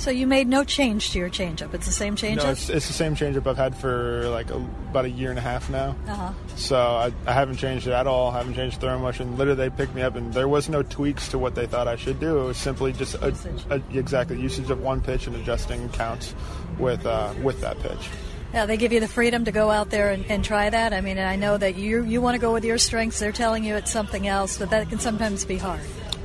So 0.00 0.10
you 0.10 0.26
made 0.26 0.48
no 0.48 0.64
change 0.64 1.10
to 1.10 1.18
your 1.18 1.28
changeup. 1.28 1.74
It's 1.74 1.84
the 1.84 1.92
same 1.92 2.16
changeup. 2.16 2.44
No, 2.44 2.50
it's, 2.52 2.70
it's 2.70 2.86
the 2.86 2.94
same 2.94 3.14
changeup 3.14 3.46
I've 3.46 3.58
had 3.58 3.76
for 3.76 4.30
like 4.30 4.50
a, 4.50 4.56
about 4.56 5.04
a 5.04 5.10
year 5.10 5.28
and 5.28 5.38
a 5.38 5.42
half 5.42 5.68
now. 5.68 5.94
uh-huh. 6.08 6.32
So 6.56 6.76
I, 6.78 7.12
I 7.26 7.34
haven't 7.34 7.58
changed 7.58 7.86
it 7.86 7.92
at 7.92 8.06
all. 8.06 8.30
I 8.30 8.38
haven't 8.38 8.54
changed 8.54 8.80
throwing 8.80 9.02
motion. 9.02 9.36
Literally, 9.36 9.68
they 9.68 9.68
picked 9.68 9.94
me 9.94 10.00
up, 10.00 10.16
and 10.16 10.32
there 10.32 10.48
was 10.48 10.70
no 10.70 10.82
tweaks 10.82 11.28
to 11.28 11.38
what 11.38 11.54
they 11.54 11.66
thought 11.66 11.86
I 11.86 11.96
should 11.96 12.18
do. 12.18 12.38
It 12.38 12.44
was 12.44 12.56
simply 12.56 12.94
just 12.94 13.14
a, 13.16 13.34
a, 13.68 13.82
exactly 13.92 14.40
usage 14.40 14.70
of 14.70 14.80
one 14.80 15.02
pitch 15.02 15.26
and 15.26 15.36
adjusting 15.36 15.90
counts 15.90 16.34
with 16.78 17.04
uh, 17.04 17.34
with 17.42 17.60
that 17.60 17.78
pitch. 17.80 18.08
Yeah, 18.52 18.66
they 18.66 18.76
give 18.76 18.92
you 18.92 19.00
the 19.00 19.08
freedom 19.08 19.44
to 19.44 19.52
go 19.52 19.70
out 19.70 19.90
there 19.90 20.10
and, 20.10 20.24
and 20.26 20.44
try 20.44 20.68
that. 20.68 20.92
I 20.92 21.00
mean, 21.00 21.18
I 21.18 21.36
know 21.36 21.56
that 21.56 21.76
you 21.76 22.02
you 22.02 22.20
want 22.20 22.34
to 22.34 22.40
go 22.40 22.52
with 22.52 22.64
your 22.64 22.78
strengths. 22.78 23.20
They're 23.20 23.32
telling 23.32 23.64
you 23.64 23.76
it's 23.76 23.90
something 23.90 24.26
else, 24.26 24.58
but 24.58 24.70
that 24.70 24.88
can 24.88 24.98
sometimes 24.98 25.44
be 25.44 25.56
hard. 25.56 25.80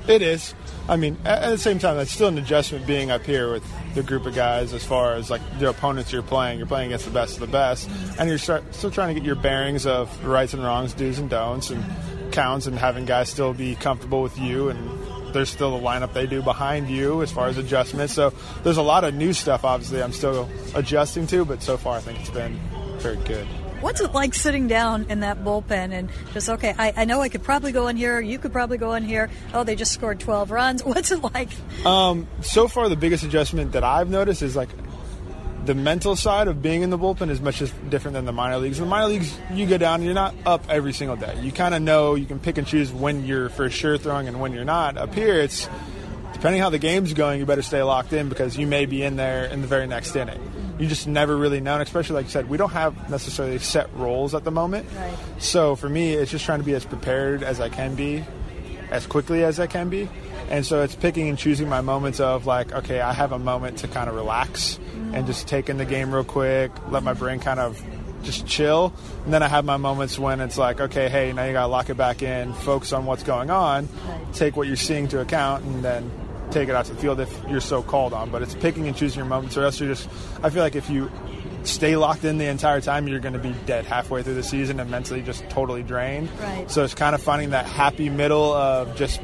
It 0.07 0.21
is. 0.21 0.53
I 0.87 0.97
mean, 0.97 1.17
at, 1.25 1.49
the 1.49 1.57
same 1.57 1.79
time, 1.79 1.97
that's 1.97 2.11
still 2.11 2.27
an 2.27 2.37
adjustment 2.37 2.85
being 2.85 3.09
up 3.09 3.25
here 3.25 3.51
with 3.51 3.63
the 3.95 4.03
group 4.03 4.27
of 4.27 4.35
guys 4.35 4.71
as 4.71 4.83
far 4.83 5.15
as 5.15 5.31
like 5.31 5.41
the 5.57 5.69
opponents 5.69 6.11
you're 6.11 6.21
playing. 6.21 6.59
You're 6.59 6.67
playing 6.67 6.87
against 6.87 7.05
the 7.05 7.11
best 7.11 7.35
of 7.35 7.39
the 7.41 7.47
best, 7.47 7.89
and 8.19 8.29
you're 8.29 8.37
start, 8.37 8.73
still 8.75 8.91
trying 8.91 9.13
to 9.13 9.19
get 9.19 9.25
your 9.25 9.35
bearings 9.35 9.85
of 9.85 10.25
rights 10.25 10.53
and 10.53 10.63
wrongs, 10.63 10.93
do's 10.93 11.17
and 11.17 11.29
don'ts, 11.29 11.71
and 11.71 11.83
counts, 12.31 12.67
and 12.67 12.77
having 12.77 13.05
guys 13.05 13.29
still 13.29 13.53
be 13.53 13.75
comfortable 13.75 14.21
with 14.21 14.37
you 14.37 14.69
and 14.69 15.04
there's 15.35 15.49
still 15.49 15.77
the 15.77 15.83
lineup 15.83 16.13
they 16.13 16.25
do 16.25 16.41
behind 16.41 16.89
you 16.89 17.21
as 17.21 17.31
far 17.31 17.47
as 17.47 17.57
adjustments. 17.57 18.13
So 18.13 18.33
there's 18.63 18.77
a 18.77 18.81
lot 18.81 19.03
of 19.03 19.13
new 19.13 19.33
stuff, 19.33 19.63
obviously, 19.63 20.01
I'm 20.01 20.13
still 20.13 20.49
adjusting 20.73 21.27
to, 21.27 21.45
but 21.45 21.61
so 21.61 21.77
far 21.77 21.97
I 21.97 21.99
think 21.99 22.19
it's 22.19 22.31
been 22.31 22.59
very 22.97 23.17
good. 23.17 23.45
What's 23.81 24.01
it 24.01 24.13
like 24.13 24.33
sitting 24.33 24.67
down 24.67 25.05
in 25.09 25.19
that 25.19 25.43
bullpen 25.43 25.91
and 25.91 26.09
just 26.33 26.49
okay? 26.49 26.73
I, 26.77 26.93
I 26.97 27.05
know 27.05 27.21
I 27.21 27.29
could 27.29 27.43
probably 27.43 27.71
go 27.71 27.87
in 27.87 27.97
here. 27.97 28.19
You 28.19 28.39
could 28.39 28.51
probably 28.51 28.77
go 28.77 28.93
in 28.93 29.03
here. 29.03 29.29
Oh, 29.53 29.63
they 29.63 29.75
just 29.75 29.91
scored 29.91 30.19
12 30.19 30.49
runs. 30.49 30.83
What's 30.85 31.11
it 31.11 31.21
like? 31.21 31.49
Um, 31.85 32.27
so 32.41 32.67
far, 32.67 32.89
the 32.89 32.95
biggest 32.95 33.23
adjustment 33.23 33.73
that 33.73 33.83
I've 33.83 34.09
noticed 34.09 34.41
is 34.41 34.55
like 34.55 34.69
the 35.65 35.75
mental 35.75 36.15
side 36.15 36.47
of 36.47 36.61
being 36.61 36.83
in 36.83 36.89
the 36.89 36.97
bullpen 36.97 37.29
is 37.29 37.41
much 37.41 37.59
different 37.89 38.13
than 38.13 38.25
the 38.25 38.31
minor 38.31 38.57
leagues. 38.57 38.77
In 38.77 38.85
the 38.85 38.89
minor 38.89 39.07
leagues, 39.07 39.35
you 39.51 39.65
go 39.65 39.77
down, 39.77 40.03
you're 40.03 40.13
not 40.13 40.35
up 40.45 40.63
every 40.69 40.93
single 40.93 41.15
day. 41.15 41.39
You 41.41 41.51
kind 41.51 41.73
of 41.73 41.81
know 41.81 42.15
you 42.15 42.25
can 42.25 42.39
pick 42.39 42.57
and 42.57 42.67
choose 42.67 42.91
when 42.91 43.25
you're 43.25 43.49
for 43.49 43.69
sure 43.69 43.97
throwing 43.97 44.27
and 44.27 44.39
when 44.39 44.53
you're 44.53 44.65
not. 44.65 44.97
Up 44.97 45.13
here, 45.13 45.35
it's 45.35 45.67
depending 46.33 46.61
how 46.61 46.69
the 46.69 46.79
game's 46.79 47.13
going, 47.13 47.39
you 47.39 47.45
better 47.45 47.61
stay 47.61 47.81
locked 47.81 48.13
in 48.13 48.29
because 48.29 48.57
you 48.57 48.67
may 48.67 48.85
be 48.85 49.01
in 49.01 49.15
there 49.15 49.45
in 49.45 49.61
the 49.61 49.67
very 49.67 49.87
next 49.87 50.15
inning. 50.15 50.39
You 50.77 50.87
just 50.87 51.07
never 51.07 51.35
really 51.35 51.61
know, 51.61 51.73
and 51.73 51.81
especially 51.81 52.15
like 52.15 52.25
you 52.25 52.31
said, 52.31 52.49
we 52.49 52.57
don't 52.57 52.71
have 52.71 53.09
necessarily 53.09 53.57
set 53.59 53.91
roles 53.95 54.35
at 54.35 54.43
the 54.43 54.51
moment. 54.51 54.87
Right. 54.97 55.17
So 55.39 55.75
for 55.75 55.89
me, 55.89 56.13
it's 56.13 56.31
just 56.31 56.45
trying 56.45 56.59
to 56.59 56.65
be 56.65 56.73
as 56.73 56.85
prepared 56.85 57.41
as 57.41 57.59
I 57.61 57.69
can 57.69 57.95
be, 57.95 58.23
as 58.91 59.07
quickly 59.07 59.43
as 59.43 59.59
I 59.59 59.67
can 59.67 59.89
be. 59.89 60.09
And 60.49 60.65
so 60.65 60.83
it's 60.83 60.95
picking 60.95 61.29
and 61.29 61.37
choosing 61.37 61.67
my 61.69 61.81
moments 61.81 62.19
of 62.19 62.45
like, 62.45 62.71
okay, 62.71 63.01
I 63.01 63.13
have 63.13 63.31
a 63.31 63.39
moment 63.39 63.79
to 63.79 63.87
kind 63.87 64.09
of 64.09 64.15
relax 64.15 64.79
and 65.15 65.25
just 65.25 65.47
take 65.47 65.69
in 65.69 65.77
the 65.77 65.85
game 65.85 66.13
real 66.13 66.23
quick, 66.23 66.71
let 66.91 67.01
my 67.01 67.13
brain 67.13 67.39
kind 67.39 67.59
of 67.59 67.81
just 68.23 68.45
chill. 68.45 68.93
And 69.23 69.33
then 69.33 69.41
I 69.41 69.47
have 69.47 69.65
my 69.65 69.77
moments 69.77 70.19
when 70.19 70.41
it's 70.41 70.57
like, 70.57 70.81
okay, 70.81 71.09
hey, 71.09 71.31
now 71.31 71.45
you 71.45 71.53
got 71.53 71.61
to 71.61 71.67
lock 71.67 71.89
it 71.89 71.95
back 71.95 72.21
in, 72.21 72.53
focus 72.53 72.91
on 72.91 73.05
what's 73.05 73.23
going 73.23 73.49
on, 73.49 73.87
take 74.33 74.55
what 74.55 74.67
you're 74.67 74.75
seeing 74.75 75.07
to 75.09 75.21
account, 75.21 75.63
and 75.63 75.83
then 75.83 76.11
take 76.51 76.69
it 76.69 76.75
out 76.75 76.85
to 76.85 76.93
the 76.93 76.99
field 76.99 77.19
if 77.19 77.33
you're 77.49 77.61
so 77.61 77.81
called 77.81 78.13
on. 78.13 78.29
But 78.29 78.41
it's 78.41 78.55
picking 78.55 78.87
and 78.87 78.95
choosing 78.95 79.19
your 79.19 79.27
moments, 79.27 79.57
or 79.57 79.63
else 79.63 79.79
you're 79.79 79.89
just, 79.89 80.09
I 80.43 80.49
feel 80.49 80.61
like 80.61 80.75
if 80.75 80.89
you 80.89 81.09
stay 81.63 81.95
locked 81.95 82.23
in 82.25 82.37
the 82.37 82.45
entire 82.45 82.81
time, 82.81 83.07
you're 83.07 83.19
going 83.19 83.33
to 83.33 83.39
be 83.39 83.55
dead 83.65 83.85
halfway 83.85 84.21
through 84.21 84.35
the 84.35 84.43
season 84.43 84.79
and 84.79 84.91
mentally 84.91 85.21
just 85.21 85.47
totally 85.49 85.81
drained. 85.81 86.29
Right. 86.39 86.69
So 86.69 86.83
it's 86.83 86.93
kind 86.93 87.15
of 87.15 87.21
finding 87.21 87.51
that 87.51 87.65
happy 87.65 88.09
middle 88.09 88.53
of 88.53 88.95
just 88.95 89.21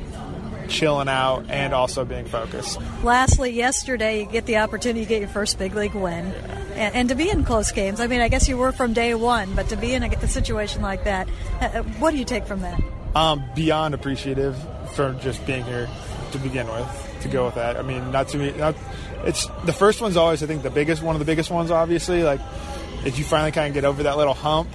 chilling 0.71 1.09
out 1.09 1.45
and 1.49 1.73
also 1.73 2.05
being 2.05 2.25
focused. 2.25 2.79
Lastly, 3.03 3.51
yesterday 3.51 4.21
you 4.21 4.25
get 4.25 4.45
the 4.45 4.57
opportunity 4.57 5.01
to 5.01 5.09
get 5.09 5.19
your 5.19 5.29
first 5.29 5.59
big 5.59 5.75
league 5.75 5.93
win, 5.93 6.25
and, 6.73 6.95
and 6.95 7.09
to 7.09 7.15
be 7.15 7.29
in 7.29 7.43
close 7.43 7.71
games. 7.71 7.99
I 7.99 8.07
mean, 8.07 8.21
I 8.21 8.29
guess 8.29 8.47
you 8.47 8.57
were 8.57 8.71
from 8.71 8.93
day 8.93 9.13
one, 9.13 9.53
but 9.53 9.69
to 9.69 9.75
be 9.75 9.93
in 9.93 10.03
a, 10.03 10.07
a 10.07 10.27
situation 10.27 10.81
like 10.81 11.03
that, 11.03 11.27
uh, 11.59 11.83
what 11.99 12.11
do 12.11 12.17
you 12.17 12.25
take 12.25 12.45
from 12.45 12.61
that? 12.61 12.81
Um, 13.13 13.43
beyond 13.55 13.93
appreciative 13.93 14.57
for 14.93 15.13
just 15.21 15.45
being 15.45 15.65
here 15.65 15.89
to 16.31 16.37
begin 16.39 16.67
with. 16.67 17.07
To 17.21 17.27
go 17.27 17.45
with 17.45 17.53
that, 17.53 17.77
I 17.77 17.83
mean, 17.83 18.11
not 18.11 18.29
to 18.29 18.37
me. 18.39 18.51
Not, 18.53 18.75
it's 19.25 19.45
the 19.65 19.73
first 19.73 20.01
one's 20.01 20.17
always, 20.17 20.41
I 20.41 20.47
think, 20.47 20.63
the 20.63 20.71
biggest 20.71 21.03
one 21.03 21.13
of 21.13 21.19
the 21.19 21.25
biggest 21.25 21.51
ones. 21.51 21.69
Obviously, 21.69 22.23
like 22.23 22.39
if 23.05 23.19
you 23.19 23.23
finally 23.23 23.51
kind 23.51 23.67
of 23.67 23.75
get 23.75 23.85
over 23.85 24.01
that 24.03 24.17
little 24.17 24.33
hump, 24.33 24.67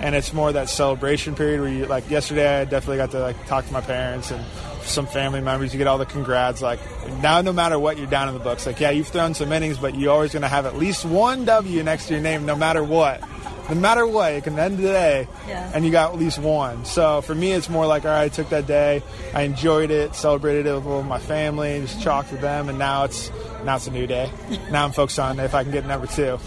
and 0.00 0.16
it's 0.16 0.32
more 0.32 0.52
that 0.52 0.68
celebration 0.68 1.36
period 1.36 1.60
where 1.60 1.70
you 1.70 1.86
like 1.86 2.10
yesterday 2.10 2.62
I 2.62 2.64
definitely 2.64 2.96
got 2.96 3.12
to 3.12 3.20
like 3.20 3.46
talk 3.46 3.64
to 3.66 3.72
my 3.72 3.80
parents 3.80 4.32
and 4.32 4.44
some 4.88 5.06
family 5.06 5.40
members. 5.40 5.72
You 5.72 5.78
get 5.78 5.86
all 5.86 5.98
the 5.98 6.06
congrats. 6.06 6.62
Like 6.62 6.80
now, 7.22 7.40
no 7.40 7.52
matter 7.52 7.78
what, 7.78 7.98
you're 7.98 8.06
down 8.06 8.28
in 8.28 8.34
the 8.34 8.40
books. 8.40 8.66
Like 8.66 8.80
yeah, 8.80 8.90
you've 8.90 9.08
thrown 9.08 9.34
some 9.34 9.52
innings, 9.52 9.78
but 9.78 9.94
you're 9.96 10.12
always 10.12 10.32
going 10.32 10.42
to 10.42 10.48
have 10.48 10.66
at 10.66 10.76
least 10.76 11.04
one 11.04 11.44
W 11.44 11.82
next 11.82 12.06
to 12.08 12.14
your 12.14 12.22
name, 12.22 12.46
no 12.46 12.56
matter 12.56 12.82
what. 12.84 13.22
No 13.70 13.76
matter 13.76 14.06
what, 14.06 14.34
it 14.34 14.44
can 14.44 14.58
end 14.58 14.76
the 14.76 14.82
day, 14.82 15.26
Yeah. 15.48 15.70
and 15.74 15.86
you 15.86 15.90
got 15.90 16.12
at 16.12 16.18
least 16.18 16.38
one. 16.38 16.84
So 16.84 17.22
for 17.22 17.34
me, 17.34 17.52
it's 17.52 17.70
more 17.70 17.86
like 17.86 18.04
all 18.04 18.10
right, 18.10 18.24
I 18.24 18.28
took 18.28 18.50
that 18.50 18.66
day, 18.66 19.02
I 19.32 19.42
enjoyed 19.42 19.90
it, 19.90 20.14
celebrated 20.14 20.66
it 20.66 20.82
with 20.82 21.06
my 21.06 21.18
family, 21.18 21.80
just 21.80 22.02
talked 22.02 22.30
with 22.30 22.42
them, 22.42 22.68
and 22.68 22.78
now 22.78 23.04
it's 23.04 23.30
now 23.64 23.76
it's 23.76 23.86
a 23.86 23.90
new 23.90 24.06
day. 24.06 24.30
now 24.70 24.84
I'm 24.84 24.92
focused 24.92 25.18
on 25.18 25.40
if 25.40 25.54
I 25.54 25.62
can 25.62 25.72
get 25.72 25.86
number 25.86 26.06
two. 26.06 26.38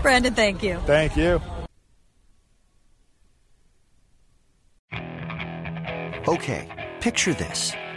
Brandon, 0.00 0.32
thank 0.34 0.62
you. 0.62 0.78
Thank 0.86 1.14
you. 1.16 1.42
Okay, 6.28 6.90
picture 7.00 7.34
this. 7.34 7.72